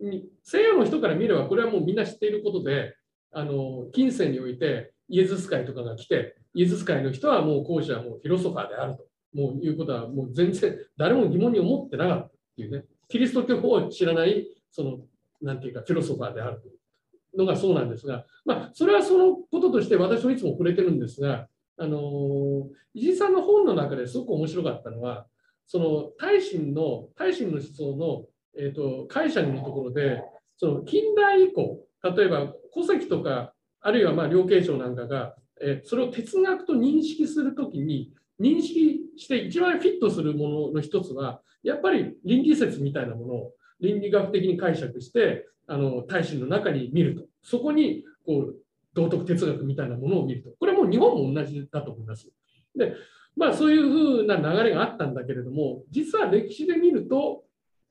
[0.00, 2.96] に西洋の人から見ればこれはもうみんな知っていることで
[3.32, 14.98] あの近世においてイエズス会とかが来てイエズス会の人はもう講師はもうフィロソファーであるともういうことはもう全然誰も疑問に思ってなかったっていうねキリスト教を知らないその
[15.40, 21.46] なんていうかフィロソファーであるというのがそうなんですがまあそれはそのこととして私もいつも触れてるんですが
[21.78, 25.26] あの石井さんの本の中ですごく面白かったのは
[25.66, 28.24] その大臣の大臣の思想の
[28.58, 30.22] えーと、解釈のところで
[30.56, 38.10] その近代以降例えば戸籍とかあるいはまあ両継承なんかが、えー、それを哲学と認識するときに
[38.40, 47.24] 認識して一番フィットするものの一つはやっぱり倫理説みたいなものを倫理学的に解釈してあの大臣の中に見ると。
[47.42, 48.56] そこにこう
[48.96, 52.28] 道徳哲学みたいなものを見るとこれはもう日本も同じだと思います。
[52.74, 52.94] で
[53.36, 57.44] まあそういうふうな流れがあったんだけれども実は歴史で見ると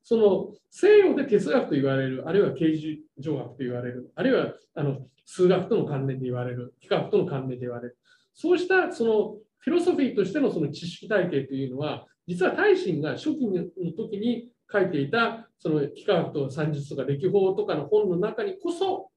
[0.04, 7.98] その西洋で哲学と言われる、あるいは刑事上学と言われる、あるいはあの数学との関連で言われる、比較との関連で言われる、
[8.36, 13.64] そうしたそのフィロソフィーとしてのその知識体系というのは、実は大臣が初期の
[13.98, 19.10] 時に書いていたその幾何学と算術とか歴法とかの本の中にこそ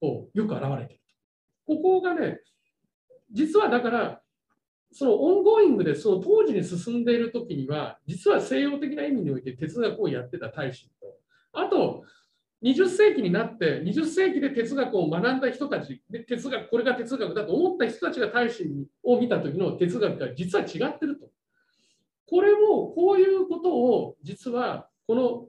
[0.00, 0.99] こうよく現れている。
[1.76, 2.40] ここがね、
[3.30, 4.20] 実はだから
[4.92, 11.06] そのオンゴーイングでその当時に進んでいる時には、実は西洋的な意味において哲学をやってた大使と、
[11.52, 12.02] あと
[12.64, 18.64] 20世紀になって、20世紀で哲学を学んだ人たち、で哲学、これが哲学だと思った人たちが大使
[19.04, 21.30] を見た時の哲学が実は違ってると。
[22.26, 25.46] これもこういうことを実はこの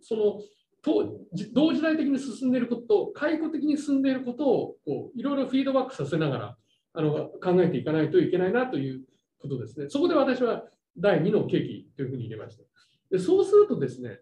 [0.00, 0.40] その
[0.82, 1.20] と
[1.52, 6.56] 同時代的に進んでいることと、解雇的に進んでいることをこういろいろフィードバックさせながら
[6.94, 9.02] あの考えていかないといけないなという
[9.38, 9.86] ことですね。
[9.88, 10.64] そこで私は
[10.96, 12.64] 第2の契機というふうに入れました。
[13.10, 14.20] でそうするとですね、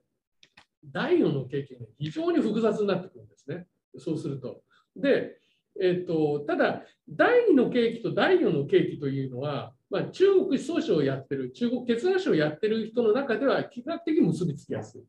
[0.85, 3.67] 第4の契機が非常に複雑になってくるんですね。
[3.99, 4.63] そうすると。
[4.97, 5.37] で、
[5.81, 15.03] えっと、ただ、第2の契機と第4の契機というのは、まあ、中国思想史をやってる、中国哲学史をやってる人の中では比較的結びつきやすい。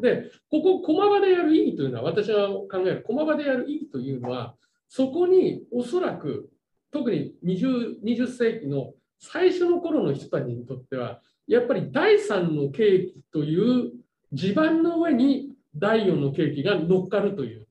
[0.00, 4.54] で、ここ、駒場でやる意義というのは、私が考える駒場でやる意義というのは、
[4.88, 6.50] そこにおそらく
[6.92, 13.90] 特に 20, 20世紀の最初の頃の人たちにとってはやっぱり第3の景気という
[14.32, 17.66] 地盤の上に第4の景気が乗っかるという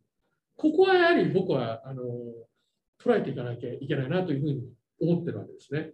[0.57, 2.03] ここはやはり僕はあの
[3.01, 4.63] 捉えていかなきゃいけないなというふうに
[4.99, 5.91] 思ってるわけですね。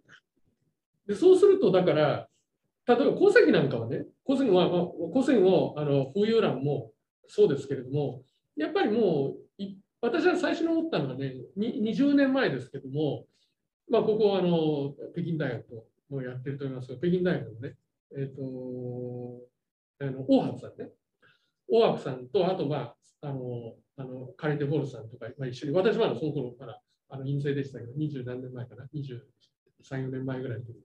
[1.07, 2.27] でそうするとだから
[2.95, 4.69] 例えば戸籍なんかはね戸籍は、
[5.13, 6.91] 戸籍もあの風遊欄も
[7.27, 8.21] そうですけれども
[8.57, 9.49] やっぱりもう
[10.01, 13.25] 私は最初に思ったのはね、20年前ですけども、
[13.89, 15.65] まあ、ここはあの北京大学
[16.09, 17.75] もやってると思いますが、北京大学のね、
[18.17, 19.41] えっ、ー、と、
[20.01, 20.91] あの大白さんね、
[21.67, 22.77] 大白さんと、あと、ま
[23.21, 29.19] あ、あの、あのカレンデ・ボールさんとか、まあ、一緒に、私はその頃からあの陰性でしたけど、20何年前かな、23、
[29.89, 30.77] 4年前ぐらいの時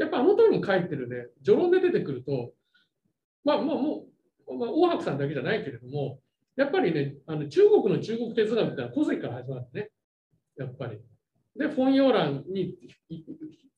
[0.00, 2.52] やっぱあの時に書いてるね、序論で出てくると、
[3.44, 4.06] まあ、もう、も
[4.48, 6.18] う、まあ、大白さんだけじゃないけれども、
[6.56, 9.90] やっぱりね、あの中国の中国哲学ってのは古籍から始まるね。
[10.56, 10.98] やっぱり。
[11.54, 12.74] で、フォン・ヨーランに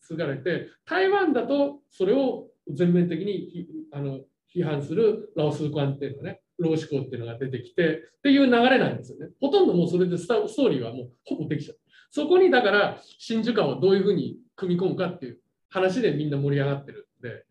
[0.00, 4.20] 継がれて、台湾だとそれを全面的にあの
[4.54, 9.32] 批判するラオスーカンっていうのね、老思考っていうのが出てきてっていう流れなんですよね。
[9.40, 11.78] ほとんどもうそれでストーリーはもうほぼできちゃう。
[12.10, 15.38] そこにだから真珠感をどういうふうに組み込むかっていう
[15.72, 17.44] 話でみんな盛り上がってるんで、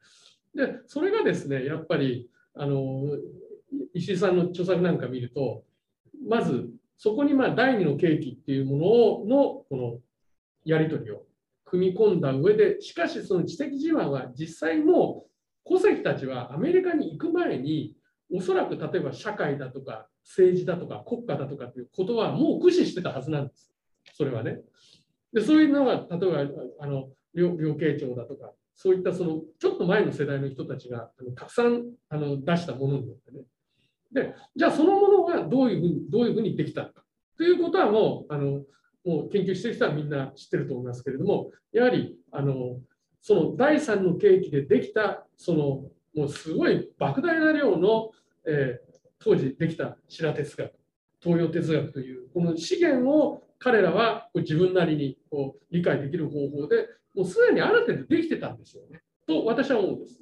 [0.56, 3.04] で、それがですね、やっぱりあの
[3.94, 5.64] 石井さんの著作なんか見ると、
[6.28, 10.00] まずそこにまあ第二の契機っていうもののこの
[10.64, 11.24] やり取りを
[11.66, 15.26] 組み込んだ上で、しかしその知的自慢は実際も
[15.66, 17.96] う戸籍たちはアメリカに行く前に、
[18.34, 23.74] おそらく例えば社会だとか政治だとか国家だとかっていうことはもう駆使してたはずなんです。
[24.14, 24.62] それはね。
[25.34, 33.44] でそういうのが例えばあの両両慶長だとかそういったそのちょっと前の世代の人たちがあのたくさんあの出したものによってね。
[34.12, 37.04] でじゃあそのものがどういうふうにどういうふうにできたのか
[37.38, 38.64] ということはもうあの
[39.06, 42.80] もう研究してる人はみんな知ってると思いますけれどもやはりあの
[43.22, 45.84] その第3の景気でできたその
[46.16, 48.12] もうすごい莫大な量の、
[48.46, 50.72] えー、当時できた白哲学
[51.22, 59.02] 東洋哲学というこの資源を彼らは自分なりにこう理解できる方法でもうすでにある程度できてたんですよね。
[59.28, 60.20] と私は思うんです。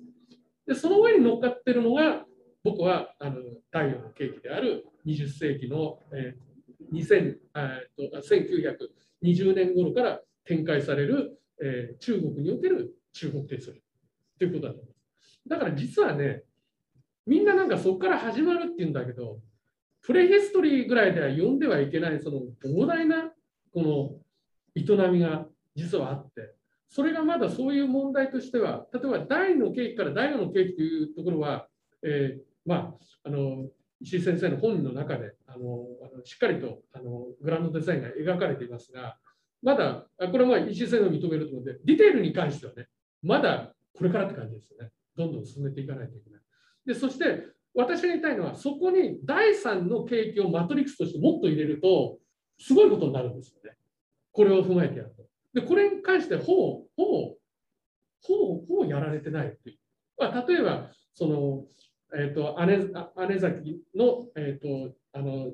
[0.68, 2.26] でその上に乗っかってるのが
[2.64, 3.38] 僕はあの
[3.72, 13.82] 太陽の景気である20世紀の、えー、2000えー、と1920年頃から展開される、えー、中国における中国哲学
[14.38, 15.42] ということだと思います。
[15.48, 16.44] だから実はね
[17.26, 19.40] みんななんかそこから始まるっていうんだけど
[20.02, 23.32] プレヒストリーぐらいでは読んではいけないその膨大な
[23.74, 24.12] この
[24.76, 26.56] 営みが実はあって
[26.90, 31.68] それがまだそういう問題としては例えば第2の景気から第4の景気というところは、
[32.04, 32.94] えー、まあ
[33.26, 33.68] あの
[34.02, 35.86] 石井先生の本の中であの
[36.24, 39.18] しっかりとあのグランドデザインが描かれていますが
[39.62, 42.88] まだこれはまあ石井先生が認めると思うのでディテールに関してはね
[43.22, 46.42] まだこれからって感じですよねどんどん進めていかないといけない
[46.86, 47.44] でそして
[47.76, 52.18] 私が言いたいのは、そこに第3の景気をマトリックスとしてもっと入れると、
[52.60, 53.78] すごいことになるんですよね。
[54.32, 55.12] これを踏まえてやる。
[55.54, 56.62] で、これに関してほぼ、
[56.98, 57.36] ほぼ、
[58.22, 59.78] ほぼ、ほぼやられてないっていう。
[60.18, 61.66] まあ、例えば、その、
[62.14, 62.78] えっ、ー、と、姉
[63.28, 65.54] 姉崎の、えっ、ー、と、あの、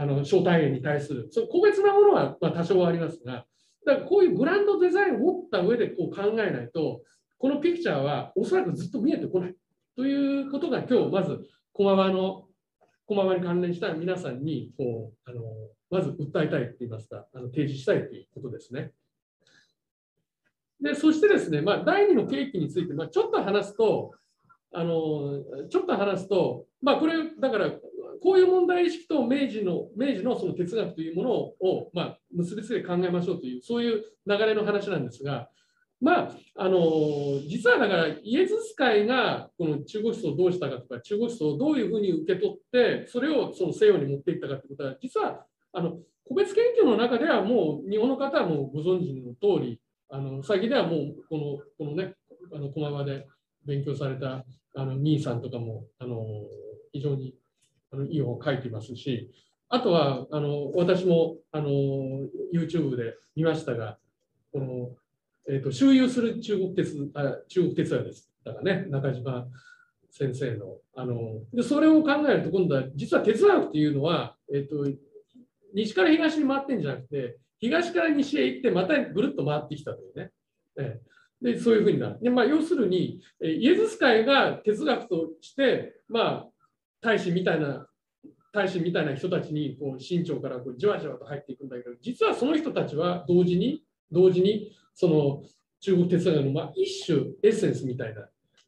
[0.00, 3.44] あの招待園に対する、そ個別なものはまあ多少はありますが、
[3.84, 7.00] だからこういうグランドデザインを持った上でこう考えないと、
[7.36, 9.54] このピクチャーはおそらくずっと見えてこない。
[9.96, 11.40] ということが今日まず
[11.72, 12.44] 駒場の
[13.06, 15.42] 駒場に関連した皆さんにこうあの
[15.90, 18.92] まず訴えたいといいますかあの提示したいということですね。
[20.80, 24.12] でそしてですね、まあ、第2の契機について、まあ、ちょっと話すと
[24.72, 27.70] あのちょっと話すと、まあ、これだから
[28.22, 35.48] こういう問題意識と明治の明治のその哲学というものを、まあ、結びつけて考えましょうというそういう流れの話なんですが、
[36.00, 36.78] まあ、あの
[37.48, 49.80] 実はだからイエズス会がこの中国思想をどうしたかとか中国思想をどういうふうに受け取ってそれをその西洋に持っていったかということは実はあの個別研究の中ではもう日本の方はもうご存知の通り
[50.10, 52.14] あの先ではもうこのこのね
[52.54, 53.26] あの駒場で
[53.66, 54.44] 勉強された
[54.74, 56.24] あの兄さんとかもあの
[56.92, 57.34] 非常に
[57.92, 59.30] あのいい本を書いていますし
[59.68, 61.68] あとはあの私もあの
[62.54, 63.98] YouTube で見ましたが
[64.52, 64.90] この
[65.50, 68.30] えーと、周遊する中国鉄あ中国鉄道です。
[68.44, 69.46] だからね、中島
[70.10, 70.76] 先生の。
[70.94, 74.86] あのでそれを考えると、今度は実は哲学っていうのは、えーと、
[75.74, 80.30] 西から東に回ってんじゃなくて、東から西へ行って、またぐるっと回ってきたというね。
[80.78, 81.00] え、
[81.42, 82.18] でそういうふうになる。
[82.20, 86.48] でまあ、要するに、イエズス会が哲学として、まあ、
[87.00, 87.88] 大使みたいな
[88.52, 95.42] 大使みたいな人たちにこう身長からこうじわじわと入っていくんだけど実はその人たちは同時に同時にその
[95.80, 98.22] 中国哲学のまあ一種エッセンスみたいな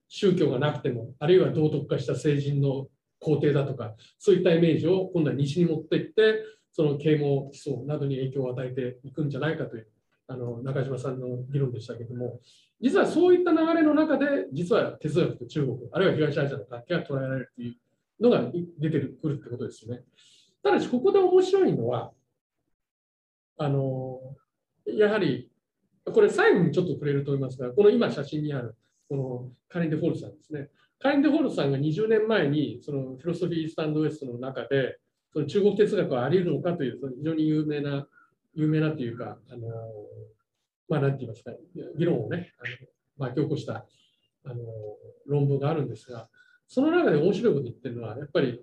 [0.08, 2.86] 宗教がなくてもあるいは道徳化した聖人の
[3.20, 9.88] 皇帝だとかそういったイメージを今度は西に持っていってその啓蒙思想などに影響を与えていくんじゃないかという
[10.28, 12.40] あの中島さんの議論でしたけども
[12.80, 17.76] 実はそういった流れの中で実は哲学と中国あるいは東アジアの関係が捉えられるという
[18.20, 20.02] のが出てくるってことですよね。
[20.62, 22.12] ただしここで面白いのは
[23.58, 24.20] あの
[24.86, 25.50] やはり
[26.04, 28.76] これ最後にちょっと触れると思いますが、この今写真にある
[29.08, 30.68] このカリン・デ・フォールさんですね。
[30.98, 34.98] カリン・デ・フォールさんが20年前にそのフィロソフィー・スタンド・ウエストの中で
[35.32, 38.06] その中国哲学はあり得るのかという非常に有名な、
[38.54, 39.68] 有名なというか、あの
[40.88, 41.52] まあ、なんて言いますか、
[41.96, 43.86] 議論をね、あの巻き起こした
[44.44, 44.56] あの
[45.26, 46.28] 論文があるんですが、
[46.66, 48.60] その中で面白いこと言ってるのは、やっぱり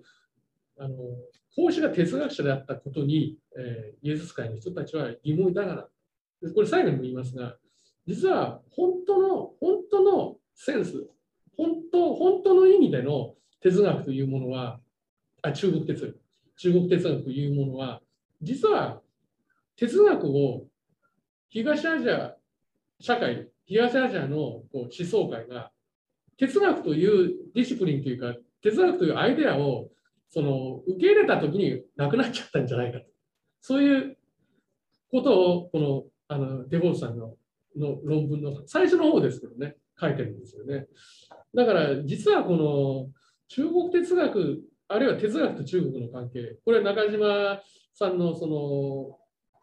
[0.78, 0.94] あの
[1.56, 5.88] 孔子が哲学者であったことに、えー、イエズス会の人たちは疑問を抱かな
[6.54, 7.56] これ最後にも言いますが、
[8.06, 11.08] 実は本当の、本当のセンス、
[11.56, 14.80] 本当、本当の意味での哲学というものは、
[15.42, 16.16] あ中国哲学、
[16.58, 18.00] 中国哲学というものは、
[18.42, 19.00] 実は
[19.76, 20.66] 哲学を
[21.48, 22.34] 東アジア
[23.00, 25.70] 社会、東アジアのこう思想界が
[26.36, 29.88] 哲学というディシプリンというか、哲学というアイデアを
[30.30, 33.06] その受け入れたときになくなっちゃったんじゃないかと。
[33.60, 34.16] そういう
[35.10, 37.34] ことをこのあのデボーさんの
[37.76, 40.86] の論文の最初の方ですけどね、書いてるんですよね。
[41.54, 43.10] だから実はこの
[43.48, 47.60] 中国哲学、あるいは哲学と中国の関係、これは中島
[47.94, 49.18] さんのその、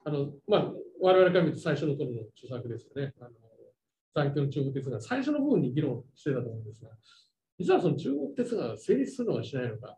[0.06, 0.72] あのまあ、
[1.02, 3.14] 我々から見ると最初の頃の著作ですよね。
[3.20, 3.32] あの
[4.14, 6.92] 最強の中国哲学、最初の部分に議論してたと思うんですが、
[7.60, 9.98] 実はその中国哲学が成立するのかしないのか、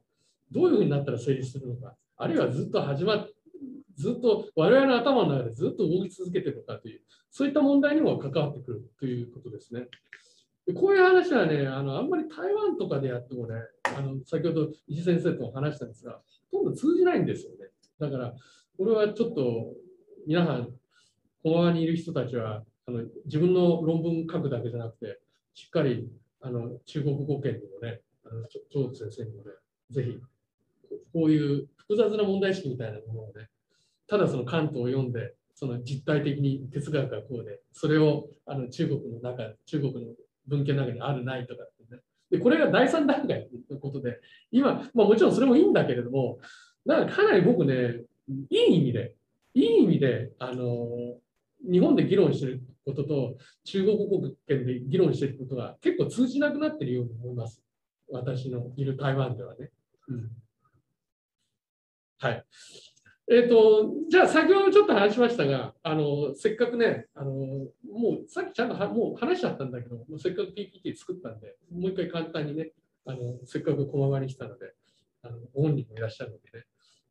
[0.52, 3.28] どういうふうになったら成立するのか、あるいはずっと始まっ
[3.98, 7.02] ずっと我々の頭の中でずっと動き続けているのかという、
[7.32, 9.88] そういった問題にも関わってくるということですね。
[10.74, 16.20] こういう話はね、あのあんまり台湾とかでやってもね、あの先ほど石先生とも話したんですが、
[16.52, 17.70] ほとんど通じないんですよね。
[18.00, 18.34] だから、
[18.78, 19.74] これはちょっと
[20.28, 20.66] 皆さん、
[21.42, 25.20] この側にいる人たちはあの自分の論文書くだけじゃなくて、
[25.54, 26.10] しっかり
[26.42, 29.52] あの中国語圏にもね、あの長先生にもね、
[29.90, 30.20] ぜひ
[31.14, 33.50] こういう複雑な問題意識みたいなものをね、
[34.08, 40.14] ただその関東を読んで、その実体的に哲学がこうで、それをあの中国の中、中国の
[40.48, 42.02] 文献の中にあるないとかってね。
[42.32, 44.20] で、これが第三段階のことで、
[44.52, 46.40] 今、まあ、もちろんそれもいいんだけれども、
[46.86, 48.02] だかかなり僕ね、
[48.50, 49.16] いい意味で、
[49.54, 51.18] いい意味で、あの、
[51.70, 57.62] 日本で議論してることと中国国圏で議論してることが結構通じなくなってるように思います。
[58.10, 59.72] 私のいる台湾ではね。
[60.08, 60.32] うん、
[62.20, 62.46] はい。
[63.30, 67.70] えっ、ー、と、じゃあ先ほどちょっと話しましたが、あの、せっかくね、あの、も
[68.26, 72.72] うさっきちゃんとはもう話しちゃったんだけど、もうせっかく PPT 作ったんで、もう一回簡単にね、
[73.06, 74.74] あの、せっかく駒場に来たので、
[75.24, 76.66] あのご本人もいらっしゃるのでね。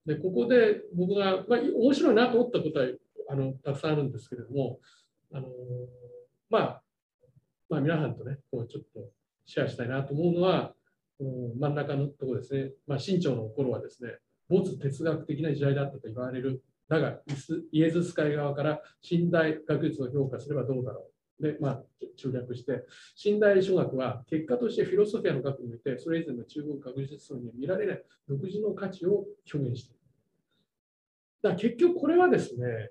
[0.06, 2.86] で、ここで僕が、まあ、面白いなと思ったことは
[3.28, 4.78] あのたくさんあるんですけれども、
[5.32, 5.48] あの
[6.48, 6.82] まあ、
[7.68, 9.10] まあ、皆さんとね、こうちょっと
[9.44, 10.72] シェアしたいなと思うのは、
[11.18, 14.10] 真ん中のところですね、まあ、清朝の頃はですね、
[14.48, 16.62] 没哲学的な時代だったと言われる。
[16.88, 17.20] だが、
[17.72, 21.42] イエズス会側から近代学術を評価すればどうだろう。
[21.42, 21.82] で、まあ、
[22.16, 22.84] 中略して、
[23.16, 30.00] 近代諸学は結果としてフィロソフィアの学において、それ以前の中国学術層には見られない独自の価値を表現している。
[31.42, 32.90] だ結局これはですね、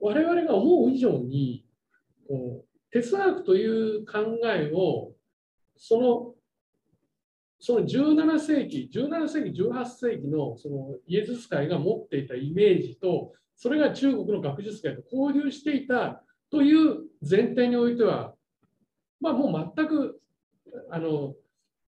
[0.00, 1.64] 我々が思う以上に、
[2.28, 5.12] こう哲学という考えを、
[5.76, 6.35] その
[7.58, 18.34] その17世紀、17世紀、18世紀のそのイエズス会が持っていたイメージと、それが中国の学術界と交流していたという前提においては、
[19.20, 20.20] まあ、もう全く
[20.90, 21.34] あの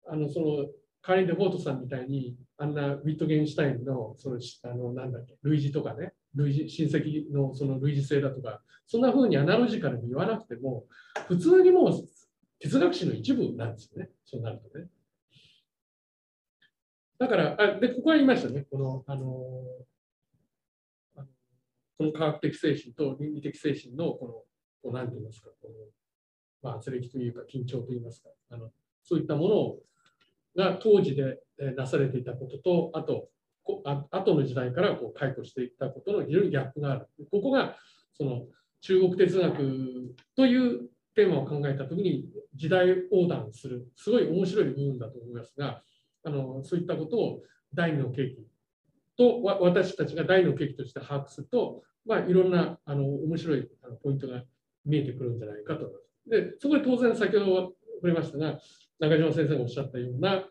[0.08, 0.66] あのその
[1.02, 10.86] カーリン・デ・フォートさんみたいにあんなウィットゲンシュタインのそのあのなんだっけ類似とかね類似親戚のその類似性だとかそんな風にアナロジカルに言わなくても
[11.28, 11.94] 普通にもう
[12.60, 14.86] 哲学史の一部なんですよねそうなるとね。
[17.22, 19.22] だから、あでここは言いましたね、この、あの
[21.96, 24.46] この科学的精神と倫理的精神のこの、こ
[24.86, 25.76] うなんて言いますか、この
[26.64, 28.72] まあ、圧力というか緊張といいますか、あの
[29.04, 29.80] そういったものを
[30.58, 31.38] が当時で
[31.78, 33.30] なされていたことと、あと、
[33.86, 37.08] あ後の時代からこう解雇していったことの非常にギャップがある。
[37.30, 37.78] ここが
[38.14, 38.48] その
[38.82, 45.84] 中国哲学というテーマを考えたときに時代横断する、すごい面白い部分だと思いますが、
[46.24, 47.42] あのそういったことを
[47.74, 48.48] 第二の契機
[49.18, 54.44] と私たちが第二の契機として把握すると、まあ、いろんなあの面白いあのポイントが
[54.86, 56.30] 見えてくるんじゃないかと思います。
[56.30, 58.60] でそこで当然先ほど触れましたが
[59.00, 60.48] 中島先生がおっしゃったような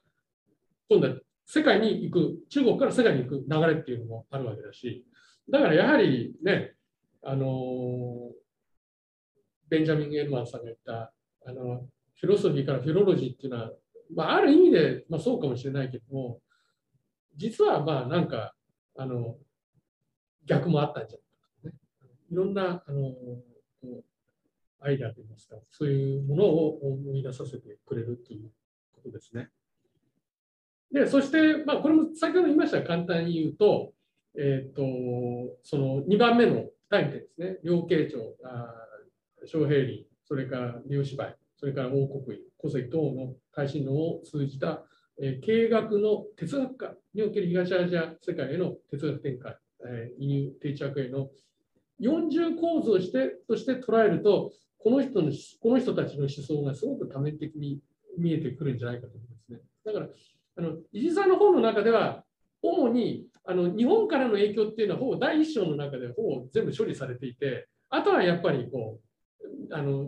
[0.88, 1.14] 今度は
[1.46, 5.04] 世界に行く中国から世界に行く流れっていうのもあるわけだし
[5.48, 6.74] だからやはりね
[7.22, 8.30] あの
[9.68, 11.12] ベンジャミン・エルマンさんが言った
[11.46, 11.86] あの
[12.20, 13.70] フィロソフィーからフィロロジーっていうのは
[14.14, 16.40] まあ、ある意味で、まあ、そうかもしれないけども、
[17.36, 18.54] 実はまあなんか、
[18.96, 19.36] あの、
[20.46, 21.18] 逆もあったんじゃ
[21.64, 21.80] ないかね。
[22.30, 23.14] いろんな、あの、
[24.80, 28.50] アイデアといいますか、そういうものを思い出させてくれるという
[28.92, 29.50] ことですね。
[30.92, 33.92] で、そして、まあ、これも先ほど言いました、簡単に言うと、
[34.36, 38.36] えっ、ー、と、その2番目のタイムですね、両慶長、
[39.46, 44.84] 小平林、それから両芝居、それから王国医、古世等の耐震論を通じた、
[45.20, 49.56] えー、経営学の哲学家における東アジア世界への哲学展開、
[49.86, 51.30] え、輸入定着への
[52.00, 55.30] 40構図をしてとして捉えると、この人の
[55.60, 57.80] この人たちの思想がすごく多面的に
[58.18, 59.60] 見えてくるんじゃないかと思いますね。
[59.84, 60.08] だから、
[60.56, 62.24] あの伊地さんの本の中では、
[62.62, 68.98] 主にあの日本からの影響っていうのは、ほぼ第一章の中でほぼ全部処理されていて、あとはやっぱりこ
[69.68, 70.06] うあの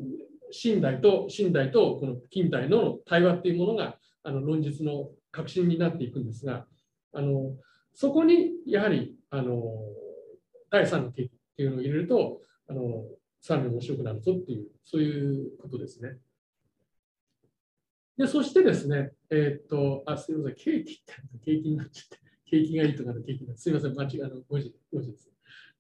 [0.53, 6.67] 近代と近代とこの近代の対話っていうものがあの論述の核心になっていくんですが
[7.13, 7.57] あの
[7.95, 9.63] そこにやはりあの
[10.71, 13.05] 第三の定義っていうのを入れるとあの
[13.43, 16.17] さらに面白くなるぞっていう、そういうことですね。
[18.17, 25.29] で、そしてですね、えー、っと、あ、すみません、ケーキって、ケーキになっちゃって、ケーキがいいとかのケーキが、すみません、間違いの5時、5時です。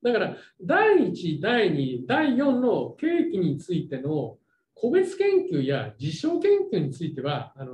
[0.02, 4.38] だから、第1、第2、第4のケーキについての
[4.82, 7.72] 個別研究や実証研究については、あの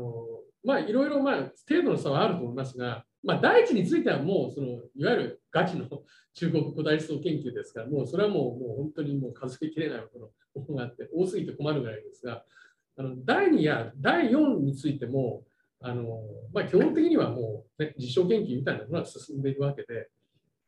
[0.62, 1.34] まあ、いろいろ、まあ、
[1.66, 5.86] 程度の差はあると思いますが、まあ、第一についてはもうそのいわゆるガチの
[6.34, 10.30] 中国古代思想研究ですから、もうそれはもうもう本当にもう数えきれないも
[10.68, 12.44] のがあって、多すぎて困るぐらいですが、
[12.98, 15.44] あの第2や第4についても、
[15.80, 16.20] あの
[16.52, 20.10] まあ、基本的にはもう、ね、実証研究みたいなものが進んでいるわけで、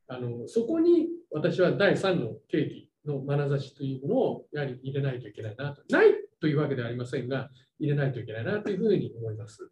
[0.08, 5.82] あのそこに私は第3の契機の眼差しというものをやはり入れないといけないなと。
[5.90, 9.70] ないというわけではありませんが、入れないといけないなというふうに思います。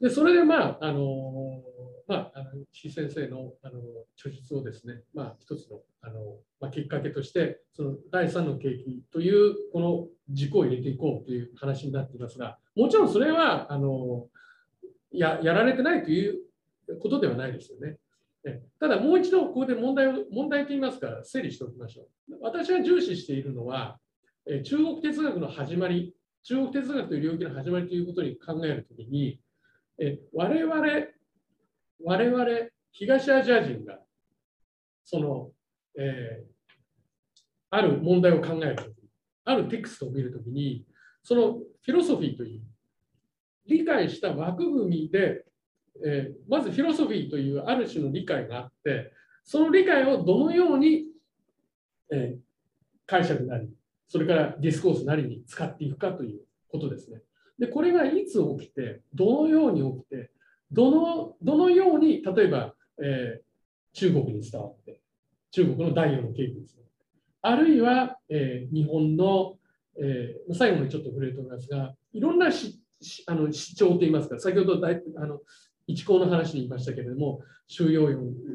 [0.00, 1.62] で、それでまあ、あの、
[2.08, 3.80] まあ、あの岸先生のあの
[4.18, 14.26] 著述をですね、まあ、一つのあの、まあ、きっかけとして、その第3の景気というこの軸を入れていこうという話になっていますが、もちろんそれはあの
[15.12, 16.40] ややられてないという
[17.00, 17.98] ことではないですよね。
[18.80, 22.38] ただ、もう一度ここで問題を問題といいますか、整理しておきましょう。
[22.40, 24.00] 私が重視しているのは、
[24.64, 29.40] 中国哲学の始まり、中国哲学という領域の始まりということに考えるときに、
[29.98, 30.76] え我々、
[32.04, 32.46] 我々、
[32.90, 34.00] 東アジア人が、
[35.04, 35.50] その、
[35.96, 36.46] えー、
[37.70, 38.88] ある問題を考えるとき、
[39.44, 40.84] あるテクストを見るときに、
[41.22, 42.62] そのフィロソフィーという、
[43.66, 45.44] 理解した枠組みで、
[46.04, 49.12] えー、まずフィロソフィーというある種の理解があって、
[49.44, 51.04] その理解をどのように、
[52.10, 52.38] えー、
[53.06, 53.68] 解釈なり、
[54.12, 57.22] それからディスコースなりに使っていくかということですね。
[57.58, 60.30] で、これがいつ起きて、どのように起きて、
[60.70, 63.42] どのどのように、例えば、えー、
[63.94, 65.00] 中国に伝わって、
[65.50, 66.82] 中国の第4の景気ですね。
[67.40, 69.54] あるいは、えー、日本の、
[69.98, 72.82] えー、最後にちょっと触れると思いますが、いろんなし
[73.26, 75.40] あの主張といいますか、先ほどだいあの
[75.86, 78.10] 一項の話に言いましたけれども、収容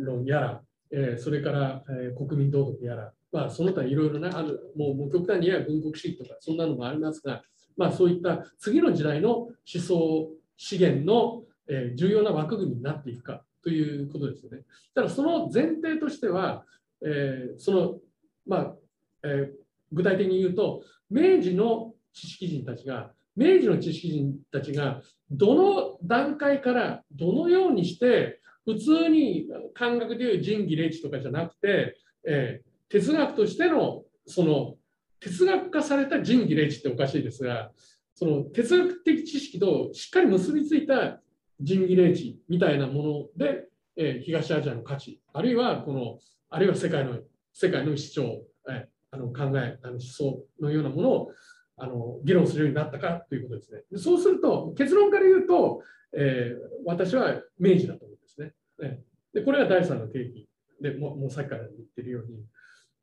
[0.05, 7.43] 論やら、えー、それから、えー、国民道徳やら、まあ、その他いろいろな、あるもうもう極端にや軍国主義とか、そんなのもありますが、
[7.75, 14.63] まあ、そういった次の時代の思想資源の、え重要な枠組みになっていくかということですよね。
[14.95, 16.63] ただその前提としては、
[17.05, 17.99] えー、その、
[18.45, 18.75] まあ
[19.23, 19.55] えー、
[19.91, 31.97] 具体的に言うと、明治の知識人たちが、明治の知識人たちがどの段階からどのようにして普通に感覚でいう仁義礼智とかじゃなくて、
[32.28, 34.76] えー、哲学としてのその
[35.20, 37.72] 哲学化された仁義礼智っておかしいですが、
[38.14, 41.22] その哲学的知識としっかり結びついた
[41.60, 43.66] 仁義礼智みたいなもので、
[43.96, 46.20] えー、東アジアの価値、あるいはこの、
[46.50, 47.20] あるいは世界の
[47.54, 51.32] 世界の主張、えー、あの考え、あの思想のようなものを
[51.78, 53.82] あの議論するようになったかということですね。
[53.92, 55.82] でそうすると、結論から言うと、
[56.16, 58.54] えー、私は明治だと思うんですね。
[58.80, 59.02] ね
[59.34, 60.48] でこれが第三の定義
[60.82, 62.44] でももうさっきから言ってるように。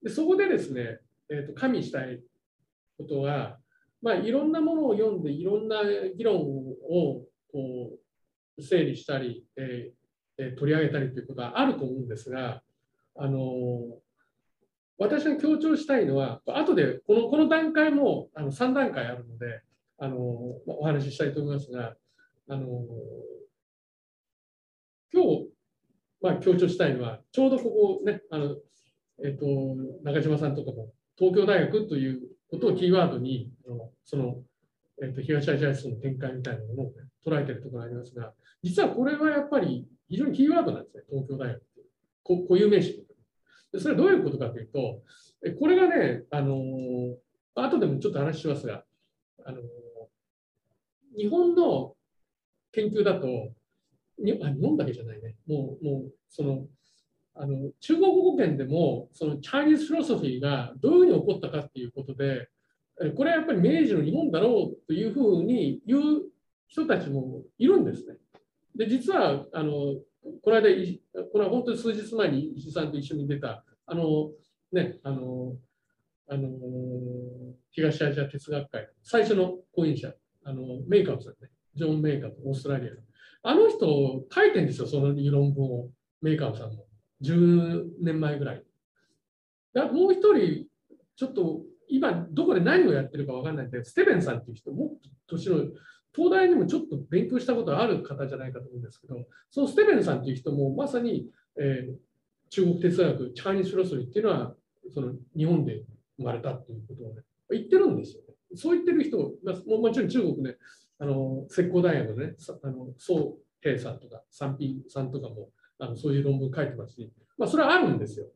[0.04, 0.98] でそこでですね、
[1.30, 2.20] えーと、加味したい
[2.98, 3.56] ことは、
[4.02, 5.80] まあ、いろんなものを読んで、いろんな
[6.14, 7.92] 議論をこ
[8.58, 12.62] う整理したり、えー、取り上げたりということはあると思うんですが、
[13.16, 13.40] あの
[14.98, 19.62] 私が強調したいのは、後でこのこの段階もあの3段階あるので、
[19.98, 21.94] あのお話ししたいと思いますが、
[22.48, 22.66] あの
[25.12, 25.48] 今日、
[26.20, 28.56] まあ、強調したいのは、ちょうどここね、あの
[29.22, 29.46] えっと、
[30.02, 33.50] 中島さんとかも東京大学ということをキーワードに、
[34.04, 34.42] その、
[35.02, 36.92] えっと、東アジア思想の展開みたいなものを、ね、
[37.26, 41.86] 捉えているところがありますが、実はこれはやっぱり非常にキーワードなんですね、東京大学っていう。
[42.48, 43.04] 固有名詞
[43.72, 45.02] でそれはどういうことかというと、
[45.58, 46.56] これがね、あの
[47.54, 48.84] 後でもちょっと話しますが、
[49.44, 49.60] あの
[51.16, 51.94] 日本の
[52.72, 53.26] 研究だと、
[54.18, 56.66] にあ日本だけじゃないね、もう、もうその
[57.36, 62.48] あの中国語圏でもそのチャイニーズフィロソフィーがどういうふうに起こったかっていうことで
[63.16, 66.22] これはやっぱり明治の日本だろうというふうに言う
[66.68, 68.16] 人たちもいるんですね。
[68.76, 69.72] で実はあの
[70.42, 70.68] この間
[71.32, 74.30] これは本当に数日前に石井さんと一緒に出たあの
[74.72, 75.56] ねあの
[76.28, 76.48] あの
[77.70, 80.12] 東アジア哲学会最初の講演者
[80.44, 82.90] あのメーカーさんねジョン・メーカーとオーストラリア
[83.42, 83.78] あの人
[84.32, 85.88] 書いてるんですよその論文を
[86.22, 86.86] メーカーさんも。
[87.22, 88.64] 10年前ぐらい。
[89.92, 90.66] もう一人、
[91.16, 94.88] ちょっと今どこで何をやってるか分かんないんで、ステベンさんっていう人、もっ
[95.28, 95.64] と年の
[96.14, 99.16] 東大にもちょっと勉強したことある方じゃないかと思うんですけど、
[99.50, 101.26] そのステベンさんっていう人もまさに、
[101.58, 101.94] えー、
[102.50, 104.54] 中国哲学、チャイニーズフロソフィーっていうのは、
[104.92, 105.82] その日本で
[106.18, 108.34] 生まれたっていうことをね、言ってるんですよね。
[108.54, 110.56] そう言ってる人、まあ、もちろん中国ね、
[110.98, 115.50] あの石膏大学のね、あの宋平さんとか三品さんとかも
[115.84, 118.26] あのそういう論文書いてますし、まあ、それはあるんですよ。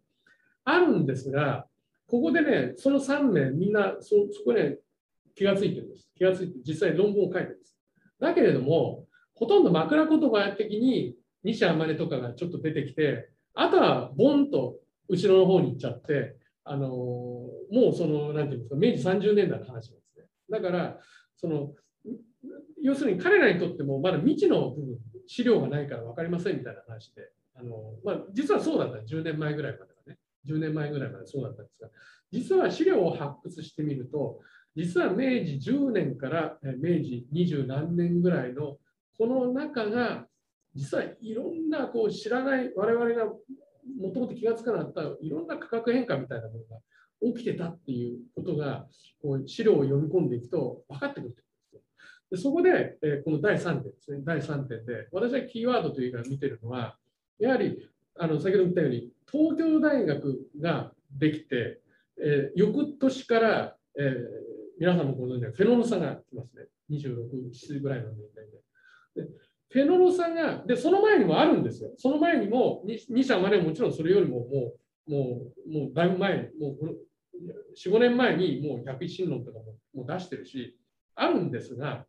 [0.65, 1.67] あるんですが、
[2.07, 4.79] ここでね、その3名、みんなそそこね、
[5.35, 6.11] 気がついてるんです。
[6.17, 7.79] 気がついて、実際論文を書いてるんです。
[8.19, 14.79] だけれども、ほとんど枕言葉的に西天音とかがちょっと出てきて、あとはボンと
[15.09, 20.25] 後ろの方に行っちゃって、あのもうその、なんていうんですか、明治30年代の話なんですね。
[20.51, 20.99] だから、
[21.37, 21.75] その、
[22.83, 31.89] 要するに彼らにとってもまだ未知の部分、資料がないから分かりませんみたいな話で、あのまあ、実はそうだった、10年前ぐらいまではね、10年前ぐらいまでそうだったんですが、
[32.31, 34.41] 実は資料を発掘してみると、
[34.77, 38.77] 実は明治10年から明治20何年ぐらいの
[39.17, 40.27] この中が
[40.75, 48.87] 実はいろんなこう知らない我々がもともと気が付かなかったいろんな価格変化みたいなものが起きてたっていうことが
[49.21, 51.35] こう資料を読み込んでいくと分かってくる
[52.31, 56.97] でそこで、えこの第3点ですね、第3点で、私はキーワードというか見てるのは、
[57.39, 61.81] やはりあの先ほど言ったように、東京大学ができて、
[62.21, 64.15] えー、翌年から、えー、
[64.79, 68.45] 皆さんもご存知のフェノロサが来ますね、26、7ぐらいの年代
[69.15, 69.23] で。
[69.23, 69.29] で
[69.71, 71.93] フェノロサが、で、その前にもあるんですよ。
[71.99, 74.73] その前にも、2社までもちろんそれよりもも
[75.07, 76.97] う、もう、もうだいぶ前、もう
[77.77, 80.79] 4、5年前にもう百一神論とかももう出してるし、
[81.15, 82.07] あるんですが、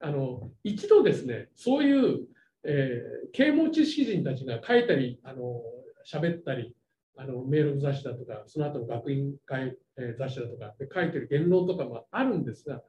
[0.00, 2.26] あの一度ですね、そういう、
[2.64, 5.60] えー、啓蒙知識人たちが書いたり、あの
[6.06, 6.74] 喋ったり、
[7.16, 12.80] あのメール雑誌だとか、その後の学院会、えー、雑誌だとかで書いてる言論とかもあるんですが、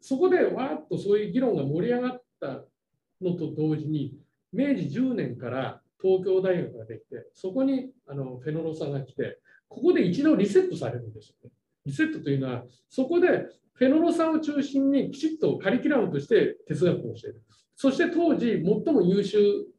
[0.00, 2.64] そこでわーっとそういう議論が盛り上がった
[3.20, 4.14] のと同時に、
[4.52, 9.38] 明治10年から東京大学ができて、そこにあのフェノロさんが来て、
[9.68, 11.50] ここで一度リセットされるんですよね。
[11.86, 17.42] リセットというのは、そこでフェノロさんを中心にきちっとカリキュラムとして哲学を教える。
[17.76, 19.38] そして当時最も優秀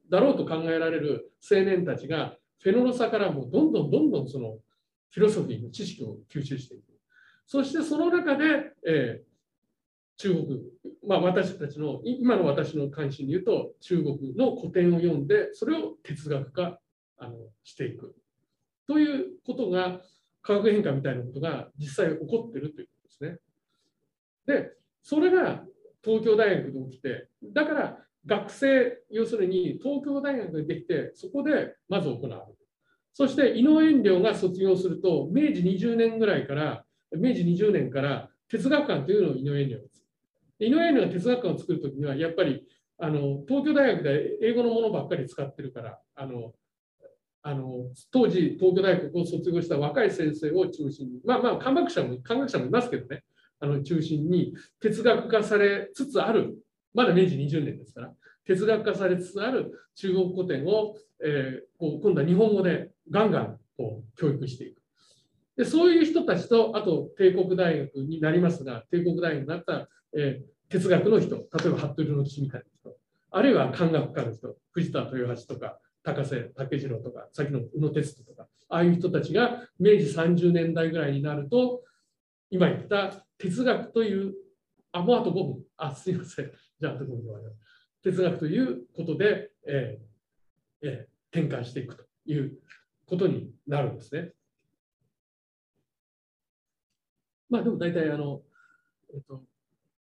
[0.09, 4.57] だろうと考えられる青年たちがフェノロサからもどんどんどんどんその
[5.11, 6.83] フィロソフィーの知識を吸収していく。
[7.45, 9.35] そしてその中で、えー、
[10.17, 10.59] 中国、
[11.07, 16.79] まあ、私たちの今の私の関心に言うと中国の古典を読んでそれを哲学化
[17.17, 18.15] あのしていく
[18.87, 20.01] ということが
[20.41, 23.39] 化学変化みたいなことが実際起こってるということですね。
[24.45, 24.71] で、
[25.01, 25.63] それが
[26.05, 32.57] 東京大学で起きて、だから学生、要するに東京大学でできて、そこでまず行われる。
[33.13, 40.05] そして井上遠慮が卒業すると、明治20年ぐらいから、明治20年から哲学館というのを井上遠慮です。
[40.59, 46.53] 井上遠慮が哲学館を作るときには、やっぱりあの東京大学で英語のものばっかり使ってるから、あの
[47.47, 53.23] あの当時、東京大学を卒業した若い先生を中心に、まあまあ、科学者も科学者もいますけどね、
[53.65, 56.55] あの中心に哲学化されつつある、
[56.93, 58.11] まだ明治20年ですから、
[58.45, 64.81] 哲学化されつつある中国古典を、えー、こう今度は日本語でガンガンこう教育していく。
[65.57, 72.97] でそういう人たちと、あと帝国大学になりますが、帝国大学になった、えー、哲学の人、例えば服部の岸みたいな人、
[73.31, 81.81] あるいは漢学家の人、藤田豊橋とか、高瀬武次郎とか、さっきの宇野哲人とか、ああいう人たちが明治30年代ぐらいになると、
[82.55, 84.33] 今言った哲学という、
[84.93, 85.63] あ、もうあと5分。
[85.75, 86.51] あ、すいません。
[86.79, 87.23] じゃあ、あと5分
[88.01, 92.57] 哲学ということで、えーえー、転換していくという
[93.05, 94.31] ことになるんですね。
[97.49, 98.41] まあでも大体あの、
[99.13, 99.43] えっと、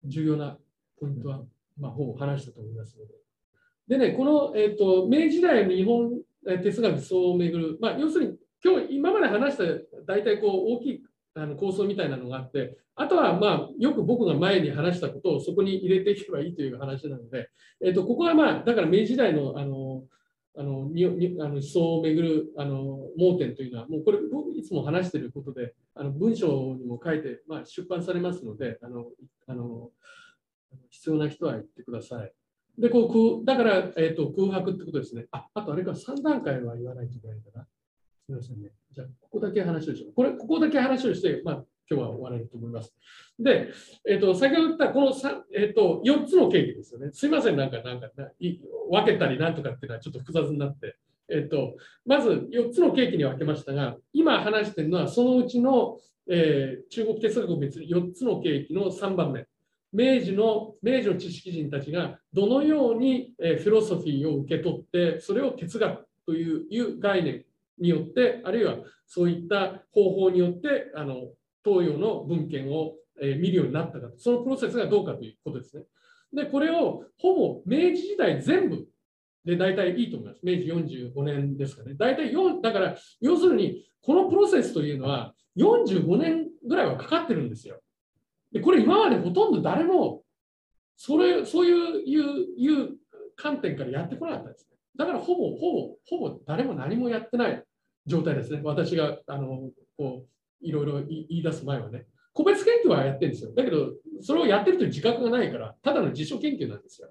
[0.05, 0.59] 重要な
[1.01, 1.43] ポイントは、
[1.77, 3.15] まあ、ほぼ話したと思いますので。
[3.89, 9.65] でね、この、えっと、明治時代の日本哲学層をめぐる、まあ、要するに今日今まで話した
[10.07, 11.03] 大体こう大きい
[11.35, 17.51] あの構想みたいなのがあって、あとはまあよく僕が前に話したことをそこに入れていけばいいという話なので、
[17.85, 20.05] えー、とここはまあだから明治時代のあの
[20.57, 29.07] あのににあの思想をめぐるあの盲点というのは、もうこれ、僕いつも話していることで、あの文章にも書いて、まあ、出版されますのであの
[29.49, 29.91] あの、
[30.91, 32.33] 必要な人は言ってください。
[32.79, 35.27] でこうだから、えーと、空白ってことですね。
[35.33, 37.67] ああとあれか3段階は言わないといけないかな。
[38.27, 38.71] すみませんね。
[38.93, 40.15] じゃあ、ここだけ話をしよう。
[40.15, 41.55] これ、ここだけ話をして、まあ、
[41.91, 42.95] 今日は終われると思います。
[43.39, 43.69] で、
[44.09, 45.13] えっ、ー、と、先ほど言ったこの
[45.55, 47.11] えっ、ー、と、4つのケーキですよね。
[47.13, 48.11] すみません、なんか、なんか
[48.91, 50.97] 分けたりなんとかっていうのはちょっと複雑になって。
[51.29, 55.99] えっ、と、まず4つのケーキに分けましたが、今話してるのは、そのうちの、
[56.31, 59.47] えー、中国哲学を別に4つのケーキの3番目。
[59.93, 67.45] 明治の明治の知識人たちがどのように、えー、フィロソフィーを受け取って、それを哲学といういう概念
[67.79, 71.31] によって、あるいはそういった方法によって、あの
[71.65, 75.85] 東洋の文献を見るようになったか、そのプロセスがどうかということですね。
[76.33, 78.87] で、これをほぼ明治時代全部
[79.45, 80.41] で大体いいと思います。
[80.43, 80.63] 明治
[81.13, 81.95] 45年ですかね。
[81.95, 87.81] 大体4、だから要するにこのプロセスというのは45年ぐらいはかかってるんですよ。
[88.53, 90.23] で、これ今までほとんど誰も
[90.97, 92.97] それそういういういう
[93.37, 94.77] 観点からやってこなかったですね。
[94.97, 97.64] だからほぼほぼほぼ誰も何もやってない
[98.07, 98.61] 状態ですね。
[98.65, 102.07] 私があのこういろいろ言い出す前はね。
[102.33, 103.53] 個別研究はやってるんですよ。
[103.55, 107.09] だけど、それをやってるという自覚がないから、ただの自主研究なんですよ。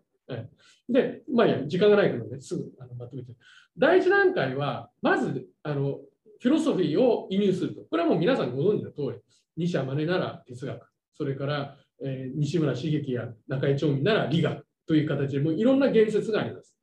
[0.90, 3.32] で、まあいや、時間がないからね、すぐあのまとめて。
[3.78, 6.00] 第一段階は、まずあの
[6.42, 7.82] フィロソフィーを移入すると。
[7.90, 9.22] これはもう皆さんご存知の通り、
[9.56, 16.76] 西山根なら哲学、それから、えー、西村茂樹や中井町民なら理学という形で、もういろんな言説があります。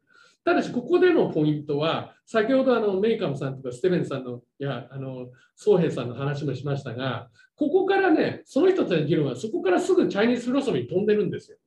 [0.45, 11.59] ただし、ここでのポイントは、先ほどあのメイカムさんとかステベンさんのいやあの宗平さんの話もしましたが、ここからね、その人たちの議論はそこからすぐチャイニーズフィロソフィーに飛んでるんですよ。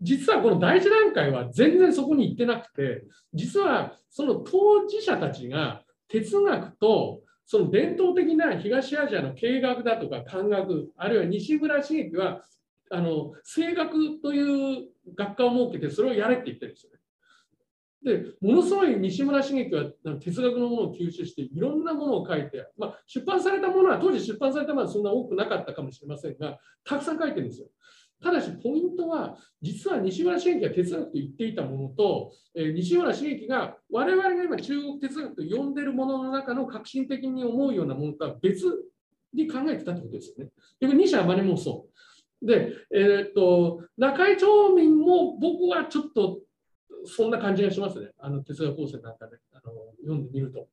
[0.00, 3.04] 実はこの第一段階は全然そこに行ってなくて、
[3.34, 12.42] 実はその当事者たちが哲学とその伝統的な東アジアの経学だとか漢学、あるいは西村茂樹は
[12.90, 16.92] あの声学という学科を設けてそれをやれって言ってるんですよ。
[18.02, 19.84] でものすごい西村茂樹は
[20.20, 27.68] 哲学のものを吸収していろんなものを書いて、まあ、出版されたものは当時出版されたものはそんな多くなかったかもしれませんがたくさん書いてるんですよ。
[28.22, 38.64] ただし、ポイントは、実は西村茂樹が哲学と言っていたものと、えー、西村茂樹が我々が今中国哲学と呼んでいるものの中の革新的に思うようなものとは別
[39.34, 40.50] に考えてたってことですよね。
[40.80, 41.88] で、西山根もそ
[42.42, 42.46] う。
[42.46, 46.40] で、えー、っと、中井町民も僕はちょっと
[47.06, 48.08] そんな感じがしますね。
[48.18, 50.68] あの哲学構成なんかで、あの読んでみると。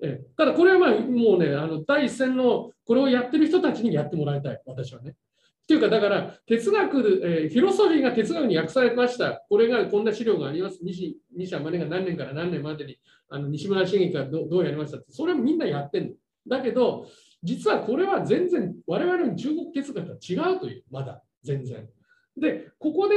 [0.00, 5.10] え、ただこれはまあもうね、あの第一線のこれをやってる人たちにやってもらいたい、私はね。
[5.10, 9.44] っていうか、だから、哲学、えー、フィロソフィーが哲学に訳されました。
[9.48, 10.78] これが、こんな資料があります。
[10.80, 16.10] 西西山根が何年から何年までに、あの西村茂樹がどどうやりましたって、それもみんなやってる
[16.46, 16.56] の。
[16.58, 17.08] だけど、
[17.42, 21.88] 実はこれは全然、我々の中国哲学とは違うという、まだ、全然。
[22.36, 23.16] で、ここで、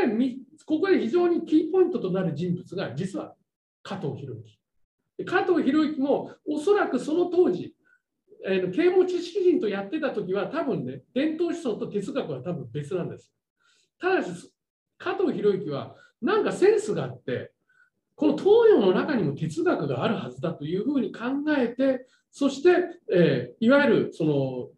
[0.65, 3.35] ここで非常にキーポイントとなる人物が、実は
[3.83, 5.25] 加藤博之。
[5.25, 7.75] 加藤博之も、おそらくその当時、
[8.45, 13.33] えー、啓蒙知識人とやってた時は多分ね、伝統思想と哲学は多分別なんです。
[13.99, 14.53] ただし、
[14.97, 17.51] 加藤博之はなんかセンスがあって、
[18.15, 21.21] この東洋の中にも哲学があるはずだというふうに考
[21.57, 22.69] えて、そして、
[23.11, 24.69] えー、いわゆるその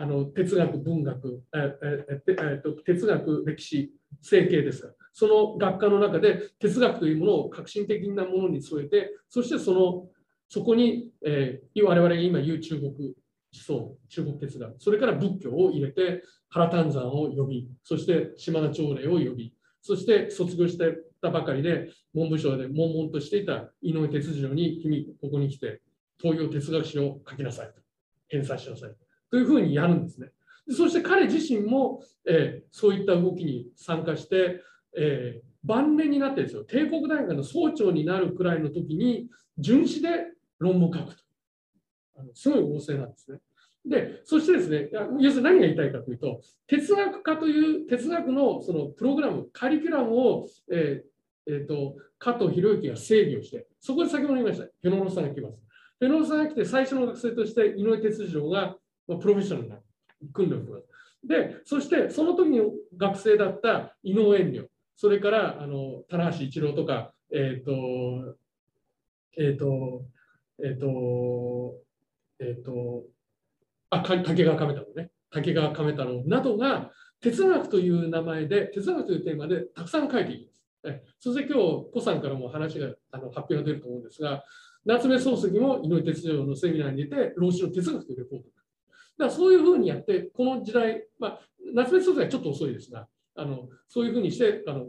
[0.00, 3.92] あの哲学、文学、えーええー、哲学、歴史、
[4.22, 4.82] 整形です。
[4.82, 10.08] が、その学科の中で哲学というものを革新的なものに添えて、そしてその
[10.48, 13.14] そこに、えー、我々が今言う中国思
[13.52, 25.82] 想、中国哲学、それから仏教を入れて、原丹山を呼び、そして島田朝礼を呼び、そして卒業してたばかりで、文部省で悶々としていた井上哲次郎に、君、ここに来て、
[26.18, 27.74] 東洋哲学史を書きなさいと、
[28.28, 29.09] 返済しなさいと。
[29.30, 30.30] というふうにやるんですね。
[30.68, 34.60] そして彼自身も、えー、そういった動きに参加して、
[34.96, 39.28] えー、晩年になってですよ、帝国大学の総長になるくらいの時に、
[39.58, 40.08] 巡視で
[40.58, 41.22] 論文を書くと。
[42.16, 43.38] あのすごい旺盛なんですね。
[43.84, 55.58] で、そしてですね、要するに何が言いたいかというと、哲学科という哲学のそのプログラム、カリキュラムを、えーえーと、加藤博之が整備をして、そこで先ほど言いました、フェノロさんが来ます。
[55.98, 58.76] フェノロさんが来て、最初の学生として井上哲次郎が、
[59.08, 59.76] まあ、プロフェッショナルな
[60.32, 60.82] 訓練を。
[61.24, 62.60] で、そしてその時に
[62.96, 68.36] 学生だった井上遠慮、それからあの棚橋一郎とか、えっ、ー、と、
[69.36, 70.04] えっ、ー、と、
[70.62, 71.74] えっ、ー、と、
[72.38, 73.04] えっ、と、
[73.90, 75.10] あ、竹川亀太郎ね。
[75.30, 76.90] 竹川亀太郎などが
[77.20, 80.60] 哲学という名前で、哲学というテーマでたくさん書いています。
[80.84, 84.44] えそして今日、コさんからも話が、あの発表が出ると思うんですが、
[84.84, 88.48] 夏目漱石も井上哲郎のセミナーに出て、老子の哲学というレポート。
[89.20, 91.40] だからそういうふうにやって、この時代、まあ、
[91.74, 93.06] 夏目漱石はちょっと遅いですが、
[93.36, 94.88] あのそういうふうにして、あの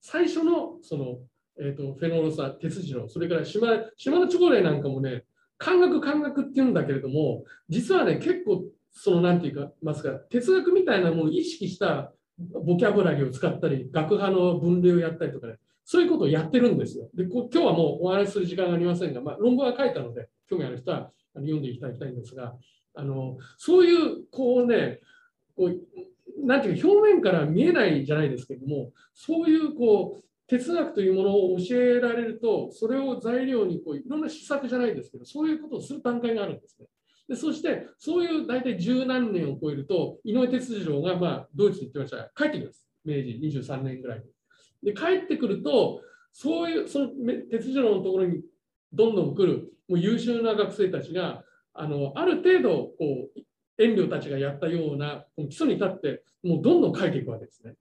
[0.00, 1.18] 最初のその
[1.58, 5.24] えーと、フェノロサ、鉄次郎、それから島島のチョコレーなんかもね、
[5.58, 17.10] 漢学、漢学っていうんだけれども、実はね、結構、そのなんて言い、ますか、哲学みたいなものを意識したボキャブラリーを使ったり、学派の分類をやったりとかね、そういうことをやってるんですよ。
[17.14, 22.54] で今日はもうお話しする時間がありませんが、まあ、論文は書いたので、興味ある人は読んでいただきたいんですが、
[22.94, 25.00] あのそういう、こうね、
[25.56, 36.86] こうなんていうか表面から見えないじゃないですけども、そういうこう哲学というものを教えられると、それを材料にこういろんな施策じゃないですけど、そういうことをする段階があるんですね。
[37.28, 42.86] でそして、そういう大体十何年を超えると、井上哲次郎が、まあ、ドイツに行ってました、帰ってきます。
[43.04, 44.18] 明治23年ぐらい
[44.82, 44.92] に。
[44.92, 47.08] で、帰ってくると、そういう、その
[47.50, 48.42] 哲次郎のところに
[48.92, 51.44] どんどん来る、もう優秀な学生たちが、
[51.74, 53.40] あのある程度こう、
[53.78, 57.74] 遠慮たちがやったようなこの基礎に立って、もうどんどん書いていくわけですね。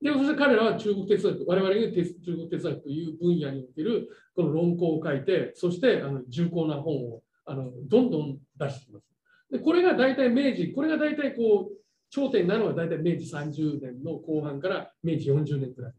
[0.00, 9.06] で、そして彼らは中国哲学、我々が中国哲学という分野におけるこの論考を書いて、そしてあの重厚な本をあのどんどん出してきます。
[9.50, 11.78] で、これが大体明治、これが大体こう、
[12.10, 15.92] 頂点なのは大体明治30年の後半から明治40年くらい。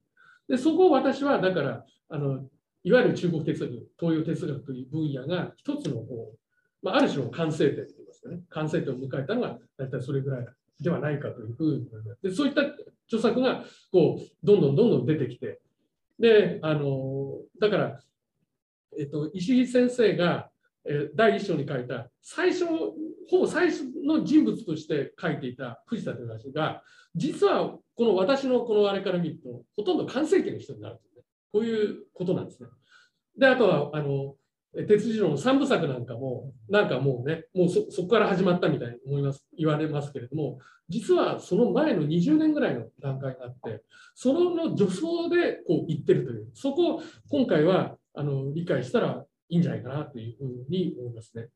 [0.48, 2.50] で、そこを私は、だから、あの
[2.84, 6.40] いわゆる中国哲学、東洋哲学という分野が一つのこう、
[6.82, 10.46] まあ、ある種の完成点といいますかね、完成点を迎えたのが大体それぐらい
[10.80, 12.22] ではないかというふうに思います。
[12.22, 12.62] でそういった
[13.08, 15.60] 著作がこうどんどんどんどん出てきて、
[16.20, 18.00] で、あのだから、
[18.98, 20.50] えっと、石井先生が、
[21.16, 22.66] 第一章に書いた最初、
[23.30, 26.82] ほぼ最初の人物として書いていた藤田という人が、
[27.16, 32.70] 実はこの私のこのあれから見ると、ほとんど完成形の人になるという、ね、こういうことなんですね。
[33.38, 34.36] で、あとは、あの
[34.88, 40.60] 鉄次郎の三部作なんかも、なんかもうね、もうそこから始まったみたいに思います言われますけれども、
[40.90, 51.48] 実はその前の20年ぐらいの段階があって、その助走でこう言ってるという、そこを今回はあの理解したらいいんじゃないかなというふうに思いますね。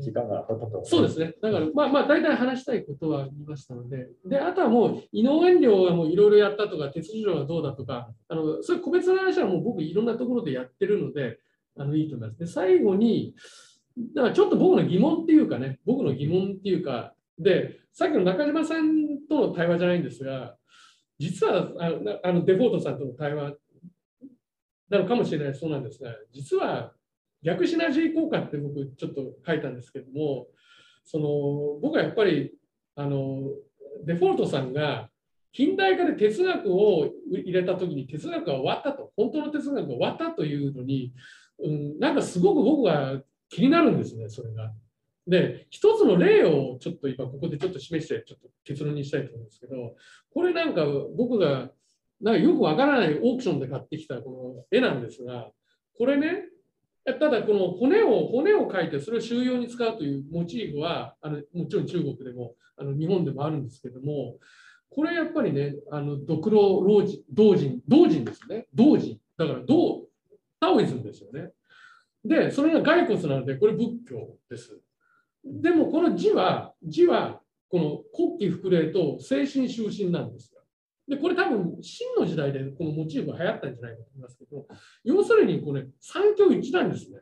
[0.00, 0.46] 時間が
[0.84, 1.34] そうですね。
[1.42, 11.38] だから、まあまあ、大体話したいことは言いましたので、で、あとはもう、井上寮がもういろいろやったとか、鉄道がどうだとか、あのそういう個別の話はもう僕、いろんなところでやってるので、
[11.78, 12.38] あのいいと思います。
[12.38, 13.34] で、最後に、
[14.14, 20.56] だからちょっと僕の疑問っていうかね、僕の疑問っていうか、で、さっきの中島さんとの対話じゃないんですが、
[21.18, 23.54] 実はあのあのデフォートさんとの対話
[24.90, 26.92] なのかもしれないそうなんですが、実は
[27.42, 30.46] 逆シナジー効果って僕ちょっと書いたんですけども、
[31.04, 32.52] その僕はやっぱり
[32.96, 33.42] あの
[34.04, 35.08] デフォルトさんが
[35.52, 41.14] 近代化で哲学を入れた時に哲学が終わったと、本当の哲学が終わったというのに、
[41.58, 44.72] うん、なんかすごく僕は気になるんですね、それが。
[45.26, 49.96] で、一つの例をちょっと今ここでちょっと示して、ちょっと結論にしたいと思うんですけど、
[50.32, 50.84] これなんか
[51.16, 51.70] 僕が
[52.20, 55.50] なんかよくわからないオークションで買ってきたこの絵なんですが、
[55.96, 56.44] これね、
[57.14, 64.36] ただこの骨を骨を描いてそれを収容に使うというモチーフはあのもちろん中国でもあの日本でもあるんですけども
[64.90, 68.66] これやっぱりねあのドクロ老人同人同人ですね。
[68.74, 69.18] 同人。
[69.38, 70.06] だから同
[70.60, 71.50] タオイズムですよね。
[72.24, 74.80] でそれが骸骨なのでこれ仏教です。
[75.44, 78.00] でもこの字は字はこの
[78.36, 80.55] 国旗福霊と精神終身なんです。
[81.08, 84.66] で、これ多分、真の時代でこのモチーフが流行ったんじゃないかと思いますけど、
[85.04, 87.20] 要するにこれ、三教一なんですね。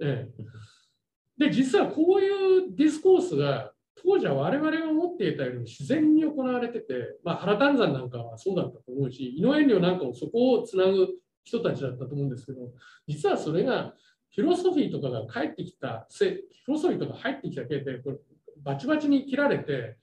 [0.00, 11.08] ええ、で、実はこういうディスコースが、当時は我々が思っていたよりも自然に行われてて、まあ、原丹山なんかはそうだったと思うし、井上遠慮なんかもそこをつなぐ
[11.44, 12.70] 人たちだったと思うんですけど、
[13.08, 13.94] 実はそれが、
[14.34, 16.38] フィロソフィーとかが帰ってきた、フィ
[16.68, 18.16] ロソフィーとか入ってきた系で、これ
[18.62, 19.96] バチバチに切られて、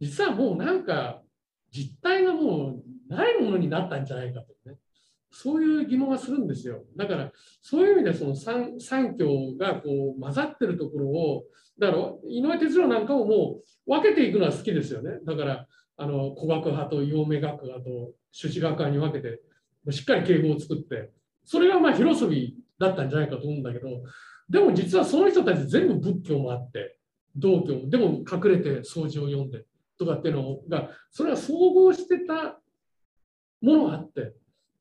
[0.00, 1.21] 実はもうなんか
[1.72, 4.76] 実態がもうないものになったんじゃないかとね、
[5.30, 6.84] そういう疑問がするんですよ。
[6.96, 9.26] だから、そういう意味でその三三教
[9.58, 11.44] がこう混ざってるところを、
[11.78, 15.18] だから井上哲郎なんかをもう分けていくのは好きですよね。
[15.24, 15.66] だから、
[15.96, 19.40] あの古学派と陽明学派と朱子学派に分けて、
[19.90, 21.10] しっかり敬語を作って、
[21.44, 23.88] それがまあフィロソフィーだったんじゃないかと思うんだけど、
[24.48, 26.98] でも実はその人たち全部仏教もあって、
[27.34, 29.64] 道教も、でも隠れて掃除を読んで、
[30.04, 32.60] とかっていうのがそれは総合してた
[33.60, 34.32] ものがあって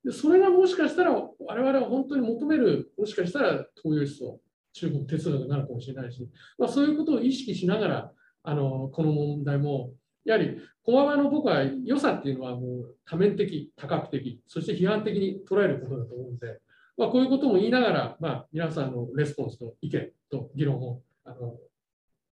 [0.03, 4.39] でそれがもしかしたら我々は本当に求めるもしかしたら東洋思想
[4.73, 8.11] 中国哲学になるかもしれないし、まあ、そういうことを意識しながら
[8.43, 9.91] あのこの問題も
[10.23, 16.59] やはり駒場の僕は良さっていうのはもう多面的多角的そして批判的に捉えることだと思うので、
[16.97, 21.55] まあ、こういうことも言いながら、まあ、皆さんのレスポンスと意見と議論をあの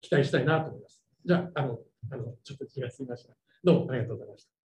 [0.00, 1.02] 期待したいなと思います。
[1.24, 1.78] じゃあの
[2.10, 3.34] あの、ちょっと気が済みました。
[3.64, 4.61] どうもありがとうございました。